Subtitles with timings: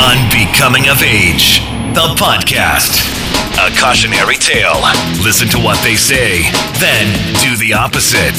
[0.00, 1.60] Unbecoming of Age,
[1.94, 2.98] the podcast.
[3.64, 4.80] A cautionary tale.
[5.22, 6.42] Listen to what they say,
[6.80, 7.06] then
[7.40, 8.34] do the opposite.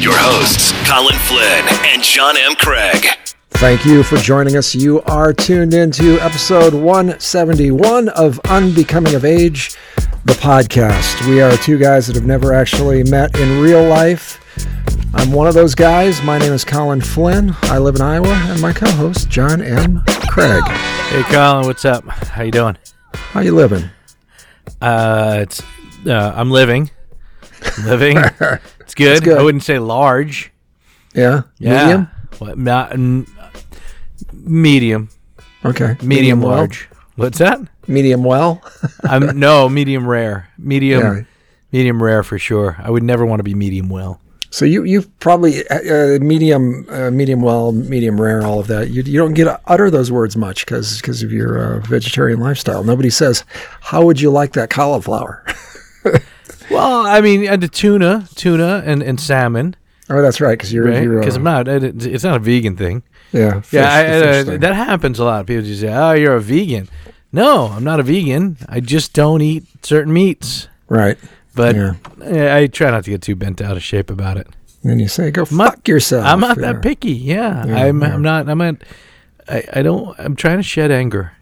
[0.00, 2.54] Your hosts, Colin Flynn and John M.
[2.54, 3.06] Craig.
[3.50, 4.74] Thank you for joining us.
[4.74, 9.76] You are tuned into episode 171 of Unbecoming of Age,
[10.24, 11.28] the podcast.
[11.28, 14.39] We are two guys that have never actually met in real life.
[15.14, 16.22] I'm one of those guys.
[16.22, 17.54] My name is Colin Flynn.
[17.62, 20.02] I live in Iowa, and my co-host John M.
[20.28, 20.62] Craig.
[20.64, 22.04] Hey, Colin, what's up?
[22.08, 22.76] How you doing?
[23.14, 23.84] How you living?
[24.80, 25.62] Uh, it's
[26.06, 26.90] uh, I'm living,
[27.84, 28.16] living.
[28.80, 29.22] it's good.
[29.24, 29.38] good.
[29.38, 30.52] I wouldn't say large.
[31.14, 31.82] Yeah, Yeah.
[31.86, 32.08] medium.
[32.38, 32.58] What?
[32.58, 32.96] Not
[34.32, 35.08] medium,
[35.64, 36.56] Okay, medium, well?
[36.56, 36.88] large.
[37.16, 37.60] What's that?
[37.86, 38.62] medium well.
[39.04, 40.48] I'm no medium rare.
[40.56, 41.22] Medium, Yeah.
[41.72, 42.76] medium rare for sure.
[42.78, 44.20] I would never want to be medium well.
[44.52, 48.90] So you you probably uh, uh, medium uh, medium well, medium rare, all of that.
[48.90, 52.40] You, you don't get to utter those words much because because of your uh, vegetarian
[52.40, 52.82] lifestyle.
[52.82, 53.44] Nobody says,
[53.80, 55.44] "How would you like that cauliflower?"
[56.70, 59.74] Well, I mean, and the tuna, tuna, and, and salmon,
[60.08, 61.08] oh, that's right, because you're right?
[61.08, 61.66] Because uh, I'm not.
[61.66, 63.02] It's not a vegan thing.
[63.32, 64.04] yeah fish- Yeah, I,
[64.54, 65.46] uh, that happens a lot.
[65.48, 66.88] People just say, "Oh, you're a vegan."
[67.32, 68.56] No, I'm not a vegan.
[68.68, 70.68] I just don't eat certain meats.
[70.88, 71.18] right.
[71.54, 71.94] But Yeah.
[72.56, 74.46] I try not to get too bent out of shape about it.
[74.82, 77.12] And then you say, "Go fuck yourself." I'm not that picky.
[77.12, 78.00] Yeah, Yeah, I'm.
[78.00, 78.14] yeah.
[78.14, 78.48] I'm not.
[78.48, 78.76] I'm not.
[79.48, 80.18] I, I don't.
[80.18, 81.32] I'm trying to shed anger.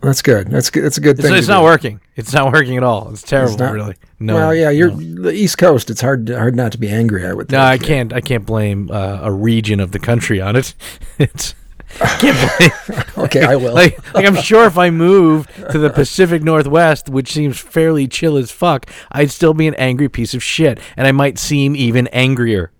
[0.00, 0.48] That's good.
[0.48, 0.84] That's good.
[0.84, 1.34] That's a good thing.
[1.34, 1.64] it's to not do.
[1.64, 2.00] working.
[2.14, 3.10] It's not working at all.
[3.10, 3.58] It's terrible.
[3.58, 3.94] not- really.
[4.20, 4.34] No.
[4.36, 5.90] well, yeah, you're No, the East Coast.
[5.90, 7.26] It's hard hard not to be angry.
[7.26, 7.50] I would.
[7.50, 7.82] No, think.
[7.82, 8.12] I can't.
[8.12, 10.74] I can't blame uh, a region of the country on it.
[11.18, 11.54] It's.
[13.18, 13.74] Okay, I will.
[13.74, 18.36] like, like I'm sure if I moved to the Pacific Northwest, which seems fairly chill
[18.36, 22.06] as fuck, I'd still be an angry piece of shit, and I might seem even
[22.08, 22.70] angrier.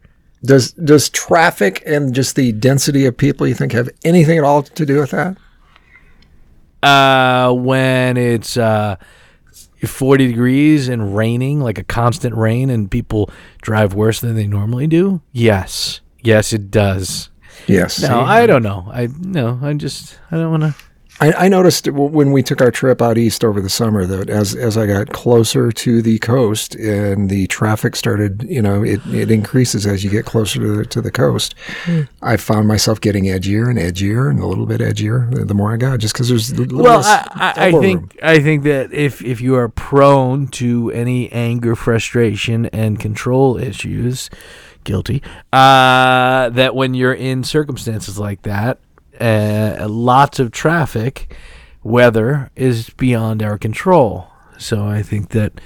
[0.45, 4.63] Does does traffic and just the density of people you think have anything at all
[4.63, 5.37] to do with that?
[6.81, 8.97] Uh, when it's uh,
[9.85, 13.31] 40 degrees and raining, like a constant rain, and people
[13.63, 15.21] drive worse than they normally do.
[15.33, 17.31] Yes, yes, it does.
[17.67, 18.01] Yes.
[18.01, 18.89] No, I don't know.
[18.91, 20.75] I no, I just I don't want to.
[21.21, 24.55] I, I noticed when we took our trip out east over the summer that as
[24.55, 29.31] as I got closer to the coast and the traffic started, you know, it, it
[29.31, 31.57] increases as you get closer to the, to the coast.
[31.85, 32.03] Hmm.
[32.23, 35.77] I found myself getting edgier and edgier and a little bit edgier the, more I
[35.77, 38.11] got, just because there's a little Well, I, I, I think room.
[38.23, 44.31] I think that if if you are prone to any anger, frustration, and control issues,
[44.85, 45.23] guilty.
[45.53, 48.79] Uh, that when you're in circumstances like that,
[49.21, 51.35] uh, lots of traffic,
[51.83, 54.29] weather is beyond our control.
[54.59, 55.61] So I think that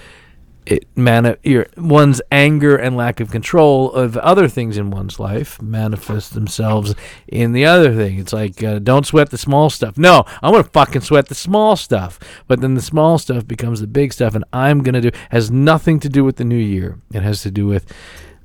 [0.64, 5.60] it man your one's anger and lack of control of other things in one's life
[5.60, 6.94] manifest themselves
[7.26, 8.18] in the other thing.
[8.18, 9.98] It's like uh, don't sweat the small stuff.
[9.98, 12.20] No, I'm gonna fucking sweat the small stuff.
[12.46, 15.98] But then the small stuff becomes the big stuff, and I'm gonna do has nothing
[16.00, 16.98] to do with the new year.
[17.12, 17.92] It has to do with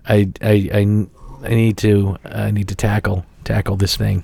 [0.08, 1.08] I I I,
[1.44, 4.24] I need to I need to tackle tackle this thing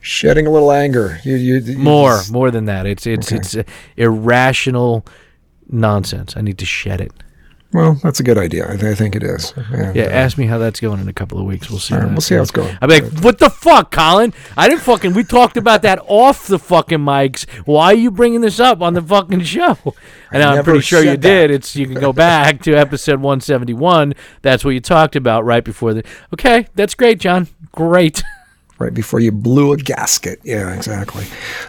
[0.00, 1.18] shedding a little anger.
[1.24, 2.86] You, you, you more just- more than that.
[2.86, 3.36] It's it's Okay.
[3.36, 3.62] it's uh,
[3.96, 5.04] irrational
[5.68, 6.36] nonsense.
[6.36, 7.12] I need to shed it.
[7.72, 8.64] Well, that's a good idea.
[8.66, 9.52] I, th- I think it is.
[9.56, 11.68] And, Yeah, uh, ask me how that's going in a couple of weeks.
[11.68, 11.94] We'll see.
[11.94, 12.76] right, how we'll see how it's going.
[12.80, 14.32] I'll be like, what the fuck, Colin?
[14.56, 15.12] I didn't fucking.
[15.12, 17.48] We talked about that off the fucking mics.
[17.66, 19.76] Why are you bringing this up on the fucking show?
[20.32, 21.20] And I'm pretty sure you that.
[21.20, 21.50] did.
[21.50, 24.14] It's you can go back to episode 171.
[24.42, 26.04] That's what you talked about right before the.
[26.34, 27.48] Okay, that's great, John.
[27.72, 28.22] Great.
[28.78, 30.40] right before you blew a gasket.
[30.44, 31.24] Yeah, exactly.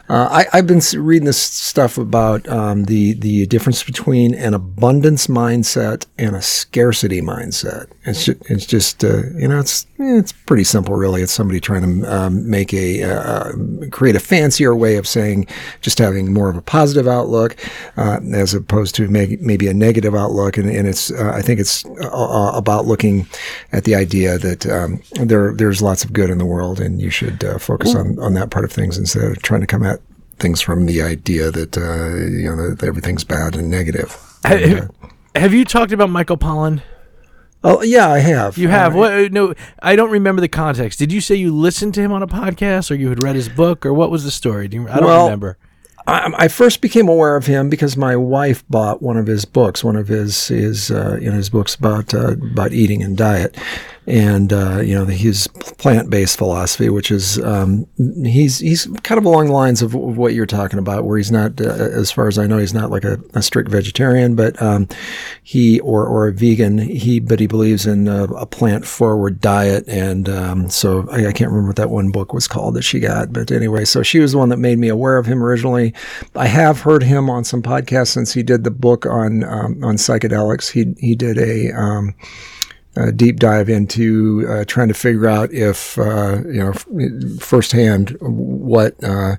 [0.07, 5.27] Uh, I, I've been reading this stuff about um, the the difference between an abundance
[5.27, 7.87] mindset and a scarcity mindset.
[8.05, 11.21] It's just, it's just uh, you know it's it's pretty simple really.
[11.21, 13.51] It's somebody trying to um, make a uh,
[13.91, 15.47] create a fancier way of saying
[15.81, 17.55] just having more of a positive outlook
[17.97, 20.57] uh, as opposed to maybe a negative outlook.
[20.57, 23.27] And, and it's uh, I think it's uh, uh, about looking
[23.71, 27.09] at the idea that um, there there's lots of good in the world, and you
[27.09, 29.99] should uh, focus on, on that part of things instead of trying to come at
[30.37, 34.15] things from the idea that uh, you know that everything's bad and negative.
[34.45, 34.87] And, uh,
[35.35, 36.81] Have you talked about Michael Pollan?
[37.63, 38.57] oh yeah, I have.
[38.57, 39.31] You have Uh, what?
[39.33, 39.53] No,
[39.83, 40.97] I don't remember the context.
[40.99, 43.49] Did you say you listened to him on a podcast, or you had read his
[43.49, 44.67] book, or what was the story?
[44.67, 45.57] Do you, I don't Well, remember.
[46.07, 49.83] I, I first became aware of him because my wife bought one of his books,
[49.83, 53.57] one of his his uh, you know his books about uh, about eating and diet,
[54.09, 55.47] and uh, you know his
[55.77, 57.85] plant-based philosophy, which is um,
[58.23, 61.61] he's he's kind of along the lines of, what you're talking about, where he's not,
[61.61, 64.87] uh, as far as I know, he's not like a, a strict vegetarian, but um,
[65.43, 66.79] he or or a vegan.
[66.79, 71.51] He but he believes in a, a plant-forward diet, and um, so I, I, can't
[71.51, 74.31] remember what that one book was called that she got, but anyway, so she was
[74.31, 75.93] the one that made me aware of him originally.
[76.35, 79.97] I have heard him on some podcasts since he did the book on um, on
[79.97, 80.71] psychedelics.
[80.71, 82.15] He he did a um,
[82.99, 86.73] uh, deep dive into uh, trying to figure out if uh, you know
[87.39, 89.35] firsthand what uh,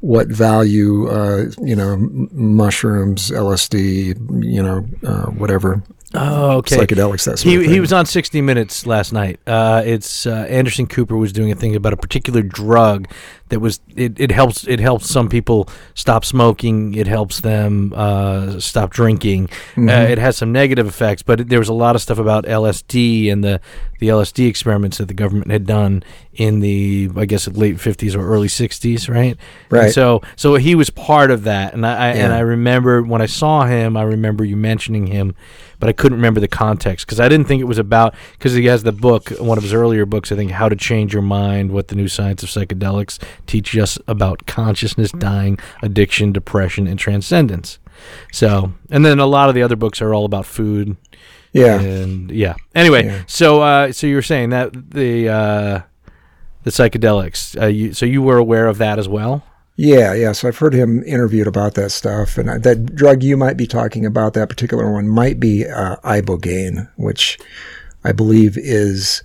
[0.00, 1.96] what value uh, you know
[2.32, 5.82] mushrooms, LSD, you know uh, whatever
[6.14, 6.76] Oh, okay.
[6.76, 7.24] Psychedelics.
[7.24, 9.40] That he he was on 60 Minutes last night.
[9.46, 13.08] Uh, it's uh, Anderson Cooper was doing a thing about a particular drug
[13.48, 16.94] that was it, it helps it helps some people stop smoking.
[16.94, 19.48] It helps them uh, stop drinking.
[19.48, 19.88] Uh, mm-hmm.
[19.88, 23.32] it has some negative effects, but it, there was a lot of stuff about LSD
[23.32, 23.60] and the
[24.00, 26.02] the LSD experiments that the government had done
[26.34, 29.36] in the I guess late 50s or early 60s, right?
[29.70, 29.84] Right.
[29.84, 32.24] And so so he was part of that, and I, I yeah.
[32.24, 35.34] and I remember when I saw him, I remember you mentioning him
[35.80, 38.66] but I couldn't remember the context because I didn't think it was about because he
[38.66, 41.70] has the book, one of his earlier books, I think, How to Change Your Mind:
[41.70, 47.78] What the New Science of Psychedelics Teaches Us About Consciousness, Dying, Addiction, Depression, and Transcendence.
[48.32, 50.96] So, and then a lot of the other books are all about food.
[51.52, 51.80] Yeah.
[51.80, 52.54] And yeah.
[52.74, 53.22] Anyway, yeah.
[53.26, 55.80] so uh, so you were saying that the uh,
[56.64, 57.60] the psychedelics.
[57.60, 59.44] Uh, you, so you were aware of that as well.
[59.76, 60.32] Yeah, yeah.
[60.32, 64.04] So I've heard him interviewed about that stuff, and that drug you might be talking
[64.04, 67.38] about, that particular one, might be uh, ibogaine, which
[68.02, 69.22] I believe is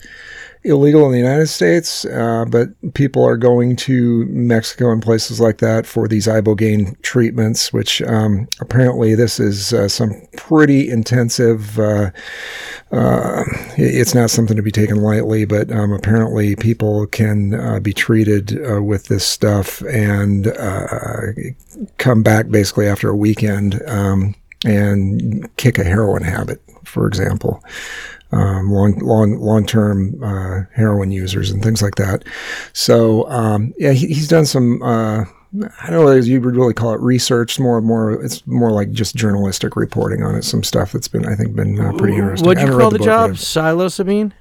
[0.66, 5.58] illegal in the United States, uh, but people are going to Mexico and places like
[5.58, 11.78] that for these ibogaine treatments, which um, apparently this is uh, some pretty intensive.
[11.80, 12.12] Uh,
[12.92, 13.44] uh
[13.76, 18.60] it's not something to be taken lightly, but um, apparently people can uh, be treated
[18.66, 20.46] uh, with this stuff and
[21.98, 27.62] come back basically after a weekend um, and kick a heroin habit, for example
[28.34, 32.24] um, long long long term uh, heroin users and things like that.
[32.74, 34.82] So um, yeah, he, he's done some.
[34.82, 35.26] Uh,
[35.84, 37.60] I don't know if you would really call it research.
[37.60, 38.24] More, more.
[38.24, 40.44] It's more like just journalistic reporting on it.
[40.44, 42.48] Some stuff that's been, I think, been uh, pretty interesting.
[42.48, 43.32] What do you call the, the job?
[43.32, 44.32] Psilocybin.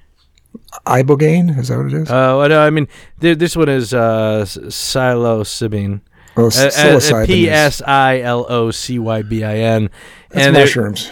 [0.86, 2.10] Ibogaine is that what it is?
[2.10, 2.86] Oh, uh, no, I mean
[3.20, 6.00] th- this one is uh, psilocybin.
[6.36, 7.26] Oh, psilocybin.
[7.26, 9.90] P S I L O C Y B I N.
[10.30, 11.10] And mushrooms.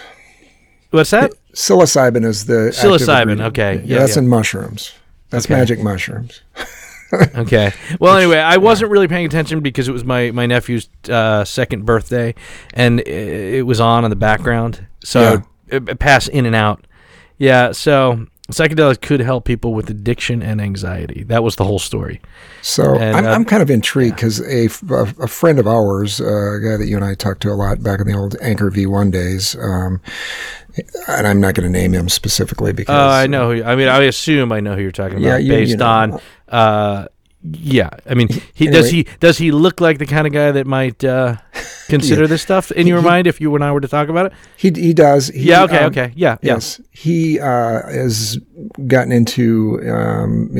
[0.90, 1.32] What's that?
[1.52, 3.40] Psilocybin is the psilocybin.
[3.48, 4.22] Okay, yeah, that's yeah.
[4.22, 4.92] in mushrooms.
[5.30, 5.54] That's okay.
[5.54, 6.42] magic mushrooms.
[7.36, 7.72] okay.
[7.98, 11.86] Well, anyway, I wasn't really paying attention because it was my my nephew's uh, second
[11.86, 12.34] birthday,
[12.74, 15.40] and it, was on in the background, so yeah.
[15.76, 16.86] it, it passed in and out.
[17.38, 17.72] Yeah.
[17.72, 21.24] So psychedelics could help people with addiction and anxiety.
[21.24, 22.20] That was the whole story.
[22.62, 24.68] So and, I'm, uh, I'm, kind of intrigued because yeah.
[24.90, 27.54] a, a, friend of ours, uh, a guy that you and I talked to a
[27.54, 30.00] lot back in the old Anchor V1 days, um,
[31.08, 32.94] and I'm not going to name him specifically because.
[32.94, 33.52] Uh, I know.
[33.52, 35.76] Who, I mean, I assume I know who you're talking about yeah, you, based you
[35.76, 36.20] know, on.
[36.48, 37.06] Uh,
[37.42, 40.52] yeah, I mean, he anyway, does he does he look like the kind of guy
[40.52, 41.36] that might uh,
[41.88, 42.26] consider yeah.
[42.26, 44.32] this stuff in your he, mind if you and I were to talk about it?
[44.58, 45.28] He he does.
[45.28, 45.64] He, yeah.
[45.64, 45.78] Okay.
[45.78, 46.12] Um, okay.
[46.14, 46.36] Yeah.
[46.42, 46.80] Yes.
[46.90, 48.38] He uh, has
[48.86, 49.80] gotten into.
[49.88, 50.50] Um,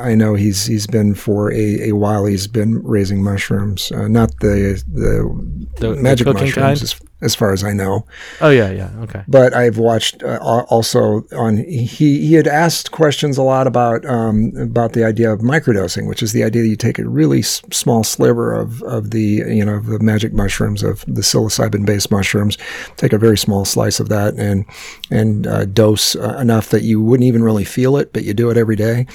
[0.00, 2.26] I know he's he's been for a, a while.
[2.26, 6.54] He's been raising mushrooms, uh, not the the, the magic the mushrooms.
[6.54, 7.08] Kind?
[7.20, 8.06] as far as I know.
[8.40, 9.24] Oh yeah, yeah, okay.
[9.26, 14.52] But I've watched uh, also on he he had asked questions a lot about um,
[14.56, 17.62] about the idea of microdosing, which is the idea that you take a really s-
[17.72, 22.56] small sliver of of the you know the magic mushrooms of the psilocybin based mushrooms,
[22.96, 24.64] take a very small slice of that and
[25.10, 28.50] and uh, dose uh, enough that you wouldn't even really feel it, but you do
[28.50, 29.06] it every day,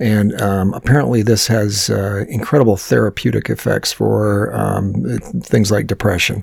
[0.00, 4.94] and um, apparently, this has uh, incredible therapeutic effects for um,
[5.42, 6.42] things like depression.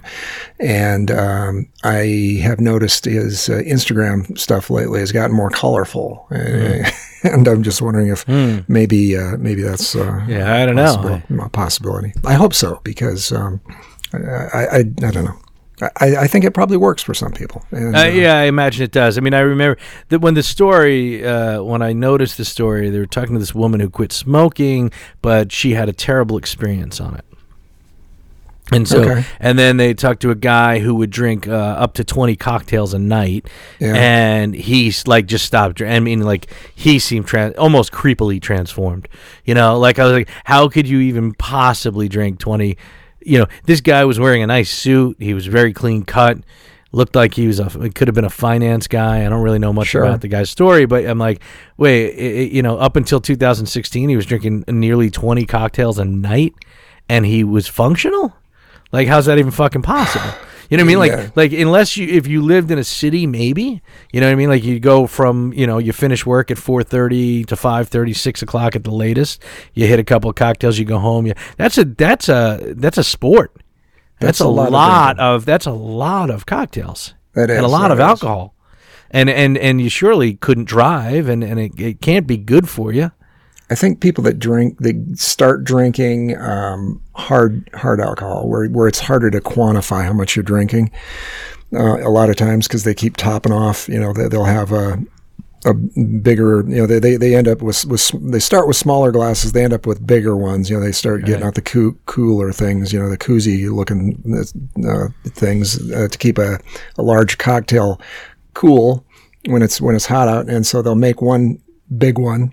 [0.60, 6.28] And um, I have noticed his uh, Instagram stuff lately has gotten more colorful.
[6.30, 6.88] Mm.
[7.24, 8.64] and I'm just wondering if mm.
[8.70, 12.14] maybe uh, maybe that's uh, yeah, I don't know a possibility.
[12.24, 13.60] I hope so because um,
[14.14, 15.40] I, I, I don't know.
[15.82, 17.64] I, I, think it probably works for some people.
[17.70, 19.18] And, uh, uh, yeah, I imagine it does.
[19.18, 19.80] I mean, I remember
[20.10, 23.54] that when the story, uh, when I noticed the story, they were talking to this
[23.54, 24.92] woman who quit smoking,
[25.22, 27.26] but she had a terrible experience on it.
[28.72, 29.24] And so, okay.
[29.40, 32.94] and then they talked to a guy who would drink uh, up to twenty cocktails
[32.94, 33.48] a night,
[33.80, 33.94] yeah.
[33.96, 35.82] and he's like just stopped.
[35.82, 39.08] I mean, like he seemed trans- almost creepily transformed.
[39.46, 42.78] You know, like I was like, how could you even possibly drink twenty?
[43.28, 45.18] You know, this guy was wearing a nice suit.
[45.20, 46.38] He was very clean cut.
[46.94, 49.26] looked like he was a it could have been a finance guy.
[49.26, 50.04] I don't really know much Sure.
[50.06, 51.42] about the guy's story, but I'm like,
[51.76, 56.06] wait, i i- you know, up until 2016, he was drinking nearly 20 cocktails a
[56.06, 56.54] night,
[57.10, 58.34] and he was functional.
[58.94, 60.32] Like, how's that even fucking possible?
[60.70, 61.00] You know what I mean?
[61.00, 61.30] Like, Yeah.
[61.36, 63.82] like unless you if you lived in a city, maybe
[64.12, 64.50] you know what I mean.
[64.50, 68.42] Like you go from you know you finish work at four thirty to 5:30, 6
[68.42, 69.42] o'clock at the latest.
[69.74, 71.26] You hit a couple of cocktails, you go home.
[71.28, 73.52] You that's a that's a that's a sport.
[74.20, 77.64] That's, That's a, a lot lot, of of, that's a lot of cocktails That and
[77.64, 78.04] a lot of is.
[78.04, 78.56] alcohol.
[79.12, 82.92] And and and you surely couldn't drive, and and it, it can't be good for
[82.92, 83.12] you.
[83.70, 89.00] I think people that drink, they start drinking um, hard hard alcohol, where where it's
[89.00, 90.92] harder to quantify how much you're drinking.
[91.74, 94.72] Uh, a lot of times, because they keep topping off, you know, they, they'll have
[94.72, 94.98] a
[95.66, 99.12] a bigger, you know, they, they, they end up with, with they start with smaller
[99.12, 100.70] glasses, they end up with bigger ones.
[100.70, 104.24] You know, they start getting out the coo- cooler things, you know, the koozie looking
[104.88, 106.60] uh, things uh, to keep a,
[106.98, 108.00] a large cocktail
[108.54, 109.04] cool
[109.48, 111.62] when it's when it's hot out, and so they'll make one
[111.98, 112.52] big one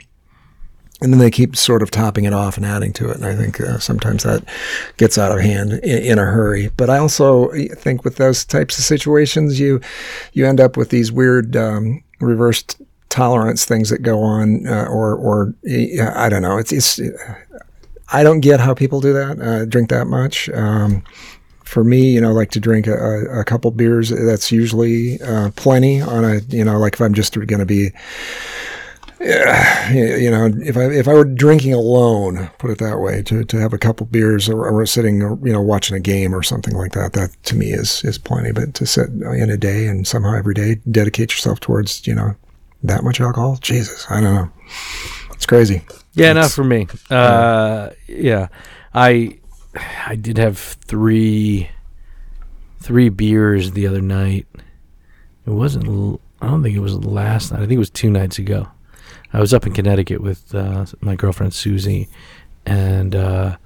[1.01, 3.17] and then they keep sort of topping it off and adding to it.
[3.17, 4.45] And I think uh, sometimes that
[4.97, 6.71] gets out of hand in, in a hurry.
[6.77, 9.81] But I also think with those types of situations, you
[10.33, 15.15] you end up with these weird um, reversed tolerance things that go on, uh, or
[15.15, 15.55] or
[16.15, 16.59] I don't know.
[16.59, 17.01] It's it's
[18.13, 20.49] I don't get how people do that, uh, drink that much.
[20.51, 21.03] Um,
[21.65, 24.11] for me, you know, like to drink a, a, a couple beers.
[24.11, 27.91] That's usually uh, plenty on a, you know, like if I'm just going to be
[29.25, 33.43] yeah, you know, if I if I were drinking alone, put it that way, to,
[33.45, 36.75] to have a couple beers or, or sitting, you know, watching a game or something
[36.75, 38.53] like that, that to me is is plenty.
[38.53, 42.37] But to sit in a day and somehow every day dedicate yourself towards, you know,
[42.83, 44.51] that much alcohol, Jesus, I don't know,
[45.33, 45.83] it's crazy.
[46.13, 46.87] Yeah, not for me.
[47.09, 48.49] Uh, yeah,
[48.93, 49.39] I
[50.07, 51.71] I did have three
[52.81, 54.47] three beers the other night.
[55.47, 56.21] It wasn't.
[56.43, 57.59] I don't think it was last night.
[57.59, 58.69] I think it was two nights ago.
[59.35, 62.09] I was up in Connecticut with uh, my girlfriend Susie,
[62.65, 63.57] and uh,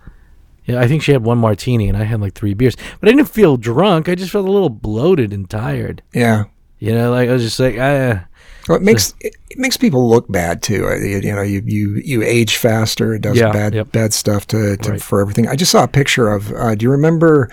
[0.64, 2.76] yeah, I think she had one martini, and I had like three beers.
[2.98, 4.08] But I didn't feel drunk.
[4.08, 6.02] I just felt a little bloated and tired.
[6.12, 6.44] Yeah.
[6.78, 8.24] You know, like I was just like, ah,
[8.68, 10.86] Well, it makes it, it makes people look bad too.
[10.86, 13.14] Uh, You, you know, you, you you age faster.
[13.14, 13.92] It does Yeah, bad yep.
[13.92, 15.02] bad stuff to, to Right.
[15.02, 15.48] for everything.
[15.48, 16.52] I just saw a picture of.
[16.52, 17.50] Uh, do you remember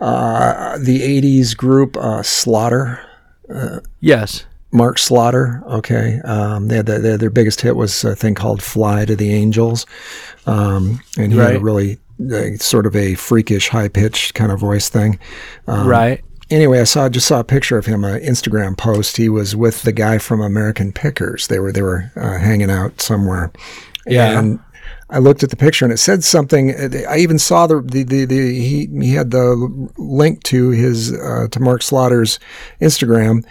[0.00, 3.00] uh, the '80s group uh, Slaughter?
[4.00, 5.62] yes, Mark Slaughter.
[5.66, 9.14] Okay, um, they had the, their, their biggest hit was a thing called "Fly to
[9.14, 9.86] the Angels,"
[10.46, 11.98] um, and he had a really
[12.32, 15.18] uh, sort of a freakish, high pitched kind of voice thing.
[15.66, 16.24] Um, right.
[16.50, 19.16] Anyway, I saw just saw a picture of him, an Instagram post.
[19.16, 21.46] He was with the guy from American Pickers.
[21.46, 23.52] They were they were uh, hanging out somewhere.
[24.06, 24.38] Yeah.
[24.38, 24.60] And
[25.08, 26.74] I looked at the picture and it said something.
[27.06, 31.48] I even saw the the, the, the he he had the link to his uh,
[31.50, 32.38] to Mark Slaughter's
[32.80, 33.44] Instagram.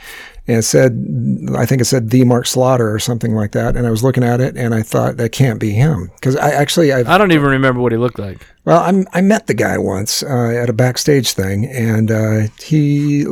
[0.52, 3.78] And it said, I think it said the Mark Slaughter or something like that.
[3.78, 6.50] And I was looking at it and I thought that can't be him because I
[6.50, 8.46] actually I've I don't even remember what he looked like.
[8.66, 13.24] well, I'm, I met the guy once uh, at a backstage thing, and uh, he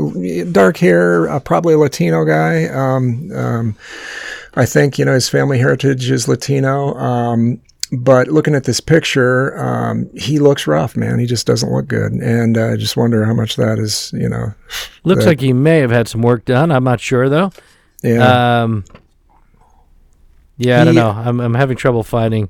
[0.50, 2.68] dark hair, uh, probably a Latino guy.
[2.68, 3.76] Um, um,
[4.56, 6.94] I think you know his family heritage is Latino.
[6.96, 7.60] Um,
[7.92, 11.18] but looking at this picture, um, he looks rough, man.
[11.20, 14.12] He just doesn't look good, and uh, I just wonder how much that is.
[14.14, 14.54] You know,
[15.04, 16.72] Looks The- like he may have had some work done.
[16.72, 17.52] I'm not sure though.
[18.04, 18.62] yeah.
[18.64, 18.86] Um,
[20.58, 21.10] yeah, I don't know.
[21.12, 22.50] I'm I'm having trouble finding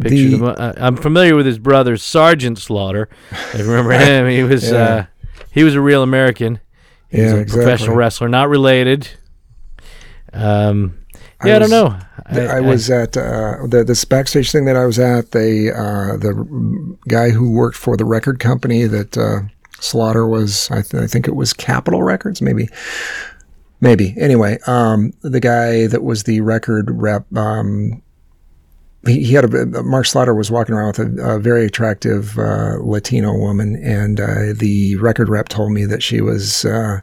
[0.00, 0.38] pictures.
[0.38, 0.58] The- of.
[0.58, 3.08] Uh, I'm familiar with his brother Sergeant Slaughter.
[3.54, 4.78] I remember him, he was Yeah.
[4.78, 5.04] uh,
[5.52, 6.60] he was a real American.
[7.10, 9.08] He was Yeah, a professional wrestler, not related.
[10.32, 10.97] Um,
[11.40, 11.96] I yeah, I, don't know.
[12.26, 15.30] I, was at uh, the, this backstage thing that I was at.
[15.30, 19.40] They uh, the guy who worked for the record company that uh,
[19.78, 20.68] Slaughter was.
[20.70, 22.68] I, th- I think it was Capitol Records, maybe.
[23.80, 24.14] Maybe.
[24.18, 27.24] Anyway, um, the guy that was the record rep.
[27.36, 28.02] Um,
[29.06, 32.78] he, he had a Mark Slaughter was walking around with a, a very attractive uh,
[32.80, 37.00] Latino woman, and uh, the record rep told me that she was uh,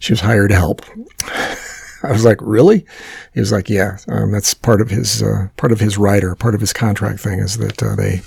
[0.00, 0.82] she was hired help.
[2.02, 2.86] I was like, really?
[3.34, 6.54] He was like, yeah, um, that's part of his uh, part of his rider, part
[6.54, 8.20] of his contract thing is that uh, they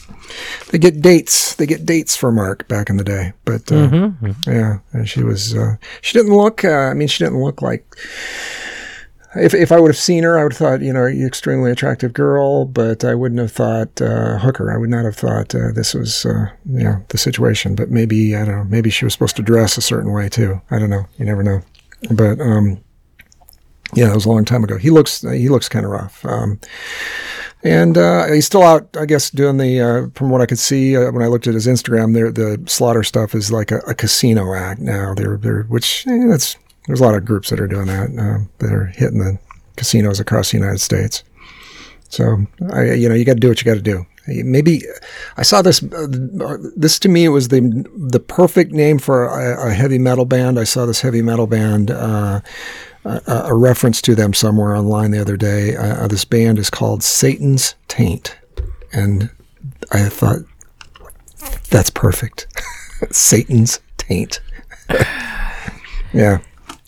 [0.72, 3.34] they get dates, they get dates for Mark back in the day.
[3.46, 4.12] But uh,
[4.48, 6.66] yeah, and she was uh, she didn't look.
[6.66, 7.86] Uh, I mean, she didn't look like.
[9.34, 12.12] If, if I would have seen her, I would have thought, you know, extremely attractive
[12.12, 14.70] girl, but I wouldn't have thought uh, hooker.
[14.70, 17.74] I would not have thought uh, this was, uh, you know, the situation.
[17.74, 18.64] But maybe I don't know.
[18.66, 20.60] Maybe she was supposed to dress a certain way too.
[20.70, 21.06] I don't know.
[21.18, 21.62] You never know.
[22.12, 22.84] But um,
[23.94, 24.78] yeah, it was a long time ago.
[24.78, 26.26] He looks he looks kind of rough.
[26.26, 26.60] Um,
[27.64, 29.80] And uh, he's still out, I guess, doing the.
[29.80, 32.60] Uh, from what I could see uh, when I looked at his Instagram, there the
[32.66, 35.14] slaughter stuff is like a, a casino act now.
[35.14, 36.58] They're they're which eh, that's
[36.88, 39.38] there's a lot of groups that are doing that uh, that are hitting the
[39.76, 41.24] casinos across the United States.
[42.10, 44.08] So I, you know, you got to do what you got to do.
[44.28, 44.82] Maybe
[45.38, 45.84] I saw this.
[45.84, 47.62] Uh, this to me was the
[47.96, 50.60] the perfect name for a, a heavy metal band.
[50.60, 51.92] I saw this heavy metal band.
[53.04, 55.76] Uh, a, a, reference to them somewhere online the other day.
[55.76, 58.38] Uh, this band is called Satan's Taint,
[58.94, 59.32] and
[59.92, 60.42] I thought
[61.72, 62.48] that's perfect.
[63.12, 64.40] Satan's Taint.
[66.14, 66.40] yeah,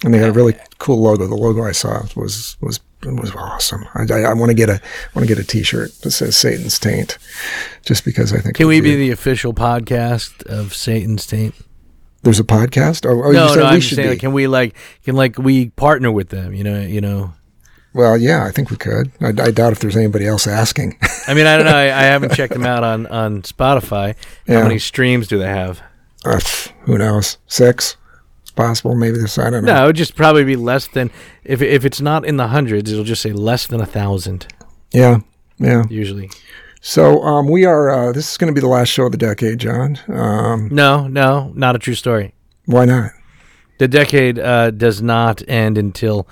[0.03, 1.25] and they had a really cool logo.
[1.25, 3.85] The logo I saw was was was awesome.
[3.95, 4.79] I, I, I want to get a
[5.15, 7.17] want to get a T-shirt that says Satan's Taint,
[7.83, 8.55] just because I think.
[8.55, 11.55] Can we be the official podcast of Satan's Taint?
[12.23, 13.05] There's a podcast.
[13.05, 15.69] Or, or no, no, I'm we just saying, like, can we like can like we
[15.69, 16.53] partner with them?
[16.53, 17.33] You know, you know.
[17.93, 19.11] Well, yeah, I think we could.
[19.21, 20.97] I, I doubt if there's anybody else asking.
[21.27, 21.75] I mean, I don't know.
[21.77, 24.15] I, I haven't checked them out on on Spotify.
[24.47, 24.63] How Yeah.
[24.63, 25.81] many streams do they have?
[26.25, 26.39] Uh,
[26.85, 27.37] who knows?
[27.47, 27.97] Six,
[28.41, 28.95] it's possible.
[28.95, 29.37] Maybe this.
[29.37, 29.75] I don't know.
[29.75, 31.11] No, it would just probably be less than
[31.43, 34.47] if if it's not in the hundreds, it'll just say less than a thousand
[34.91, 35.19] Yeah,
[35.59, 35.83] yeah.
[35.89, 36.31] usually.
[36.85, 37.89] So um, we are.
[37.89, 39.97] Uh, this is going to be the last show of the decade, John.
[40.09, 42.33] Um, No, no, not a true story.
[42.65, 43.11] why not?
[43.79, 46.27] The decade uh, does not end until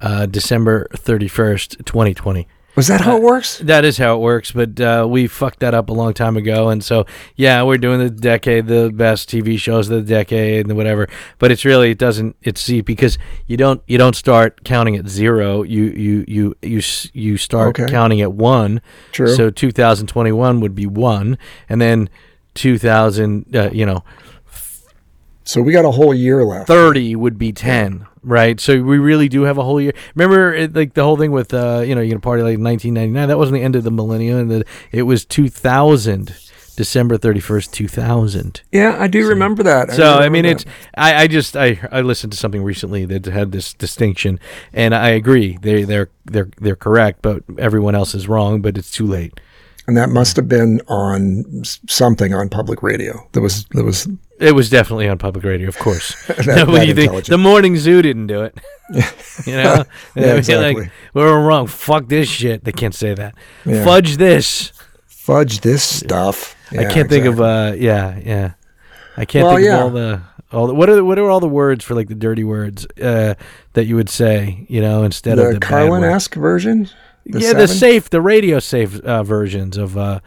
[0.00, 2.48] uh, December thirty first, twenty twenty.
[2.74, 3.58] Was that how it works?
[3.58, 6.70] That is how it works, but uh, we fucked that up a long time ago,
[6.70, 7.04] and so
[7.36, 11.06] yeah, we're doing the decade, the best TV shows of the decade, and whatever.
[11.38, 15.06] But it's really it doesn't it's see because you don't you don't start counting at
[15.06, 15.62] zero.
[15.62, 16.80] You you you you
[17.12, 17.90] you start Okay.
[17.92, 18.80] counting at one.
[19.12, 19.34] True.
[19.34, 21.36] So 2021 would be one,
[21.68, 22.08] and then
[22.54, 24.02] 2000, uh, you know,
[25.44, 26.68] So we got a whole year left.
[26.68, 30.74] 30 would be 10 right so we really do have a whole year remember it,
[30.74, 33.54] like the whole thing with uh you know you're gonna party like 1999 that wasn't
[33.54, 36.34] the end of the millennium and the, it was 2000
[36.76, 39.92] december 31st 2000 Yeah, I do remember that.
[39.92, 40.52] so i mean that.
[40.52, 40.64] it's
[40.94, 44.40] I, I just i i listened to something recently that had this distinction
[44.72, 48.90] and i agree they they're they're they're correct but everyone else is wrong but it's
[48.90, 49.38] too late
[49.86, 51.44] and that must have been on
[51.88, 53.26] something on public radio.
[53.32, 54.08] There was there was
[54.38, 56.14] It was definitely on public radio, of course.
[56.26, 57.28] That- that intelligent.
[57.28, 58.58] The morning zoo didn't do it.
[59.46, 59.84] you know,
[60.14, 60.82] Yeah, exactly.
[60.84, 61.66] Like, we were wrong.
[61.66, 62.64] Fuck this shit.
[62.64, 63.34] They can't say that.
[63.64, 63.84] Yeah.
[63.84, 64.72] Fudge this.
[65.06, 66.54] fudge this stuff.
[66.72, 67.40] I can't think of.
[67.40, 68.52] uh Yeah, yeah.
[69.16, 69.76] I can't Well, think yeah.
[69.78, 70.22] of all the
[70.52, 73.34] all the, what are what are all the words for like the dirty words uh,
[73.72, 74.66] that you would say?
[74.68, 76.14] You know, instead of the the bad Carlin words.
[76.14, 76.88] esque version.
[77.26, 79.96] The yeah, the safe, the radio safe uh, versions of.
[79.96, 80.20] uh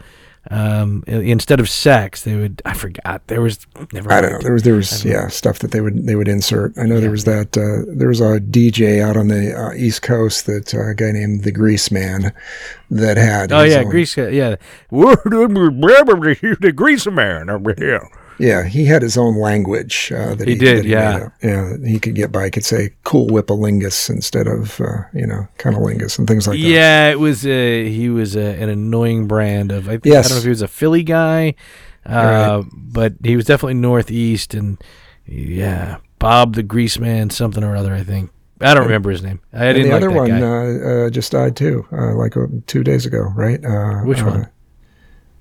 [0.48, 2.62] um, instead of sex, they would.
[2.64, 3.26] I forgot.
[3.26, 4.12] There was never.
[4.12, 4.38] I don't know.
[4.38, 6.78] There was there was yeah stuff that they would they would insert.
[6.78, 10.02] I know there was that uh, there was a DJ out on the uh, East
[10.02, 12.32] Coast that uh, a guy named the Grease Man
[12.90, 14.16] that had Oh yeah, own- Grease.
[14.16, 14.54] Yeah,
[14.90, 18.08] the Grease man over here.
[18.38, 21.28] Yeah he had his own language uh, that He he, did, that yeah.
[21.42, 22.44] yeah he could get by.
[22.46, 26.66] He could say cool whippalingus instead of uh, you know cunnilingus and things like that.
[26.66, 27.44] Yeah, it was.
[27.44, 29.88] Uh, he was uh, an annoying brand of.
[29.88, 31.54] I, think, I don't know if he was a Philly guy,
[32.04, 34.78] uh, but he was definitely Northeast, and
[35.26, 37.94] yeah, Bob the Grease Man, something or other.
[37.94, 39.40] I think I don't remember his name.
[39.52, 40.40] I didn't the like other one guy.
[40.40, 43.62] uh, uh, just died too, uh, like uh, two days ago, right?
[43.64, 44.48] Uh, Which one?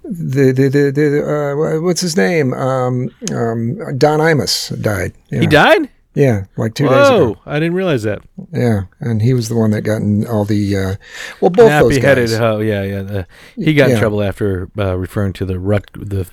[0.08, 2.54] The the the, the uh, what's his name?
[2.54, 5.14] Um, um, Don Imus died.
[5.32, 5.40] Yeah.
[5.42, 5.90] He died.
[6.14, 7.32] Yeah, like two days Whoa!
[7.32, 7.42] ago.
[7.46, 8.22] I didn't realize that.
[8.54, 10.78] Yeah, and he was the one that got in all the.
[10.78, 10.96] Uh,
[11.42, 12.38] well, both those guys.
[12.38, 12.60] hoe.
[12.60, 13.02] Yeah, yeah.
[13.02, 16.26] The, he got in trouble after uh, referring to the Rut the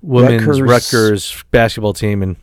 [0.00, 1.44] women's Rutgers- Rutgers.
[1.50, 2.36] basketball team and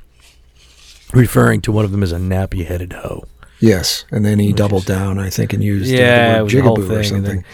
[1.13, 3.23] referring to one of them as a nappy-headed hoe.
[3.59, 6.53] Yes, and then he doubled down, I think, and used uh, Yeah, the word was
[6.53, 7.45] the whole jigaboo or something.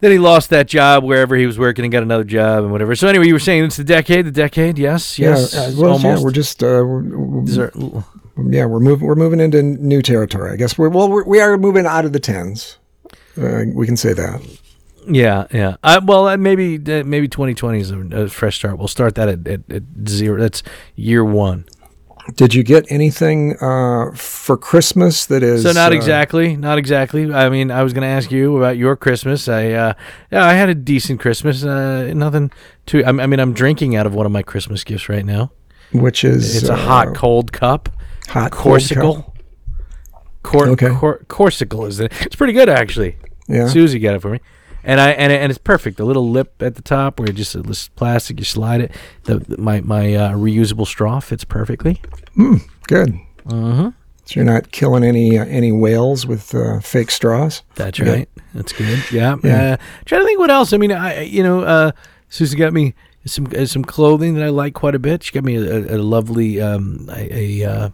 [0.00, 2.94] Then- he lost that job wherever he was working and got another job and whatever.
[2.94, 4.78] So anyway, you were saying it's the decade, the decade.
[4.78, 5.54] Yes, yes.
[5.54, 6.04] yeah, uh, well, almost.
[6.04, 7.72] yeah, we're just uh, we're, These are-
[8.48, 10.52] yeah, we're moving we're moving into new territory.
[10.52, 12.78] I guess we're well, we're, we are moving out of the tens.
[13.40, 14.40] Uh, we can say that.
[15.08, 15.76] yeah, yeah.
[15.82, 18.78] Uh, well, uh, maybe uh, maybe 2020 is a, a fresh start.
[18.78, 20.38] We'll start that at, at, at zero.
[20.40, 20.62] That's
[20.96, 21.64] year one.
[22.36, 27.32] Did you get anything uh, for Christmas that is So not uh, exactly, not exactly.
[27.32, 29.48] I mean, I was going to ask you about your Christmas.
[29.48, 29.94] I uh,
[30.30, 31.64] yeah, I had a decent Christmas.
[31.64, 32.50] Uh, nothing
[32.86, 33.04] too.
[33.04, 35.50] I, I mean, I'm drinking out of one of my Christmas gifts right now.
[35.92, 37.88] which is It's a uh, hot cold cup.
[38.28, 38.96] hot cold cup?
[38.98, 39.32] Corksicle.
[40.42, 40.88] Cor- Okay.
[40.94, 42.12] cor- Corksicle is it?
[42.22, 43.16] It's pretty good actually.
[43.48, 43.66] Yeah.
[43.68, 44.40] Susie got it for me,
[44.84, 45.96] and I and, and it's perfect.
[45.96, 48.92] The little lip at the top where it just it's plastic, you slide it.
[49.24, 52.00] The, the- my my uh, reusable straw fits perfectly.
[52.86, 53.18] Good.
[53.46, 53.88] Mm-hmm.
[54.24, 57.62] So you're not killing any uh, any whales with uh, fake straws.
[57.74, 58.28] That's right.
[58.54, 59.02] That's good.
[59.10, 59.36] Yeah.
[59.42, 59.72] Yeah.
[59.72, 60.72] Uh, trying to think what else.
[60.72, 61.92] I mean, I you know, uh,
[62.28, 62.94] Susie got me
[63.26, 65.22] some uh, some clothing that I like quite a bit.
[65.24, 67.90] She got me a, a, lovely um, a a, uh,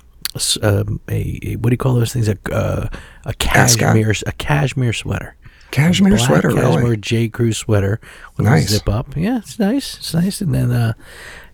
[0.62, 2.28] um, a a what do you call those things?
[2.28, 2.88] A uh,
[3.24, 5.36] a cashmere a cashmere sweater.
[5.76, 6.96] Cashmere sweater, cashmere really.
[6.96, 8.00] J Crew sweater
[8.36, 8.70] with Nice.
[8.70, 9.14] a zip up.
[9.16, 9.98] Yeah, it's nice.
[9.98, 10.40] It's nice.
[10.40, 10.94] And then uh,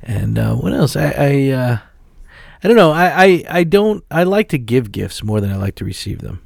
[0.02, 0.94] and uh, what else?
[0.96, 1.78] I I uh,
[2.62, 2.92] I don't know.
[2.92, 4.04] I, I I don't.
[4.11, 6.40] I like to give gifts more than I like to receive them.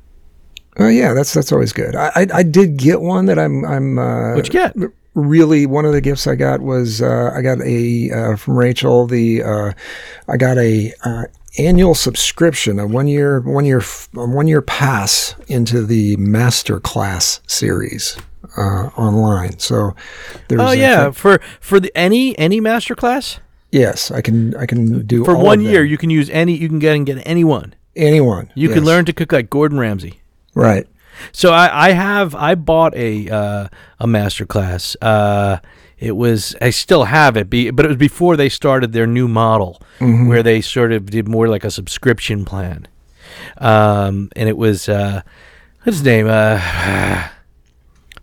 [0.78, 1.94] Oh yeah, that's that's always good.
[1.94, 3.98] I I, I did get one that I'm I'm.
[3.98, 4.74] Uh, What'd you get?
[5.14, 9.06] Really, one of the gifts I got was uh, I got a uh, from Rachel.
[9.06, 9.72] The uh,
[10.28, 11.24] I got a uh,
[11.58, 18.16] annual subscription, a one year one year one year pass into the master class series
[18.56, 19.58] uh, online.
[19.58, 19.94] So
[20.48, 23.40] there's Oh yeah, for for the, any any master class
[23.70, 26.78] yes, I can I can do for one year you can use any you can
[26.78, 27.74] get and get anyone.
[27.94, 30.20] Anyone You can learn to cook like Gordon Ramsay.
[30.54, 30.86] right.
[31.32, 34.96] So I, I have I bought a uh, a master class.
[35.00, 35.58] Uh,
[35.98, 39.28] it was I still have it, be, but it was before they started their new
[39.28, 40.28] model Mm-hmm.
[40.28, 42.86] where they sort of did more like a subscription plan.
[43.56, 45.22] Um, and it was uh,
[45.82, 46.26] what's his name?
[46.28, 46.60] Uh,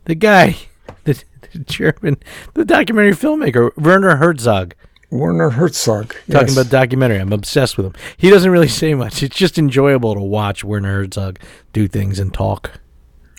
[0.05, 0.55] the guy,
[1.05, 2.17] the, the German,
[2.53, 4.75] the documentary filmmaker Werner Herzog.
[5.09, 6.57] Werner Herzog Talking yes.
[6.57, 7.93] about documentary, I'm obsessed with him.
[8.17, 9.21] He doesn't really say much.
[9.21, 11.39] It's just enjoyable to watch Werner Herzog
[11.71, 12.79] do things and talk.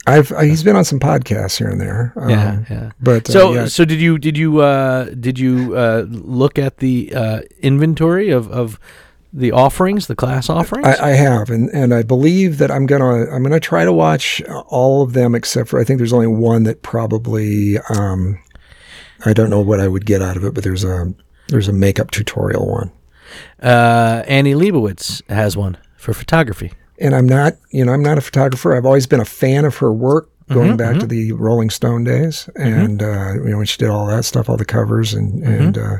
[0.06, 2.12] I've uh, he's been on some podcasts here and there.
[2.16, 2.90] Um, Yeah, yeah.
[3.00, 6.78] But uh, So, yeah, so did you did you uh, did you uh, look at
[6.78, 8.78] the uh, inventory of, of
[9.32, 10.86] the offerings, the class offerings?
[10.86, 14.42] I, I have, and, and I believe that I'm gonna I'm gonna try to watch
[14.68, 18.38] all of them except for I think there's only one that probably um,
[19.24, 21.14] I don't know what I would get out of it, but there's a
[21.48, 22.92] there's a makeup tutorial one,
[23.62, 26.72] uh, Annie Leibovitz has one for photography.
[26.98, 28.74] And I'm not you know I'm not a photographer.
[28.76, 30.30] I've always been a fan of her work.
[30.50, 34.06] Going back to the Rolling Stone days, and uh, you know when she did all
[34.08, 35.96] that stuff, all the covers, and and uh,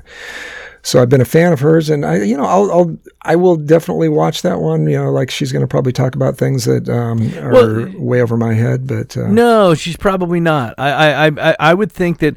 [0.83, 3.57] so I've been a fan of hers, and I, you know, I'll, I'll, I will
[3.57, 4.87] definitely watch that one.
[4.87, 8.21] You know, like she's going to probably talk about things that um, are Well, way
[8.21, 10.75] over my head, but uh, No, she's probably not.
[10.77, 12.37] I, I- I, I would think that.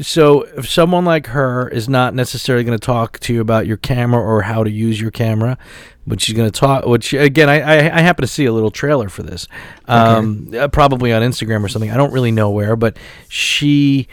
[0.00, 3.76] So, if someone like her is not necessarily going to talk to you about your
[3.76, 5.58] camera or how to use your camera,
[6.06, 6.86] but she's going to talk.
[6.86, 9.46] Which again, I, I I happen to see a little trailer for this,
[9.86, 11.90] um, uh, probably on Instagram or something.
[11.90, 12.96] I don't really know where, but
[13.28, 14.08] she.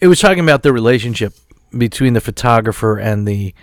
[0.00, 1.34] It was talking about the relationship
[1.76, 3.54] between the photographer and the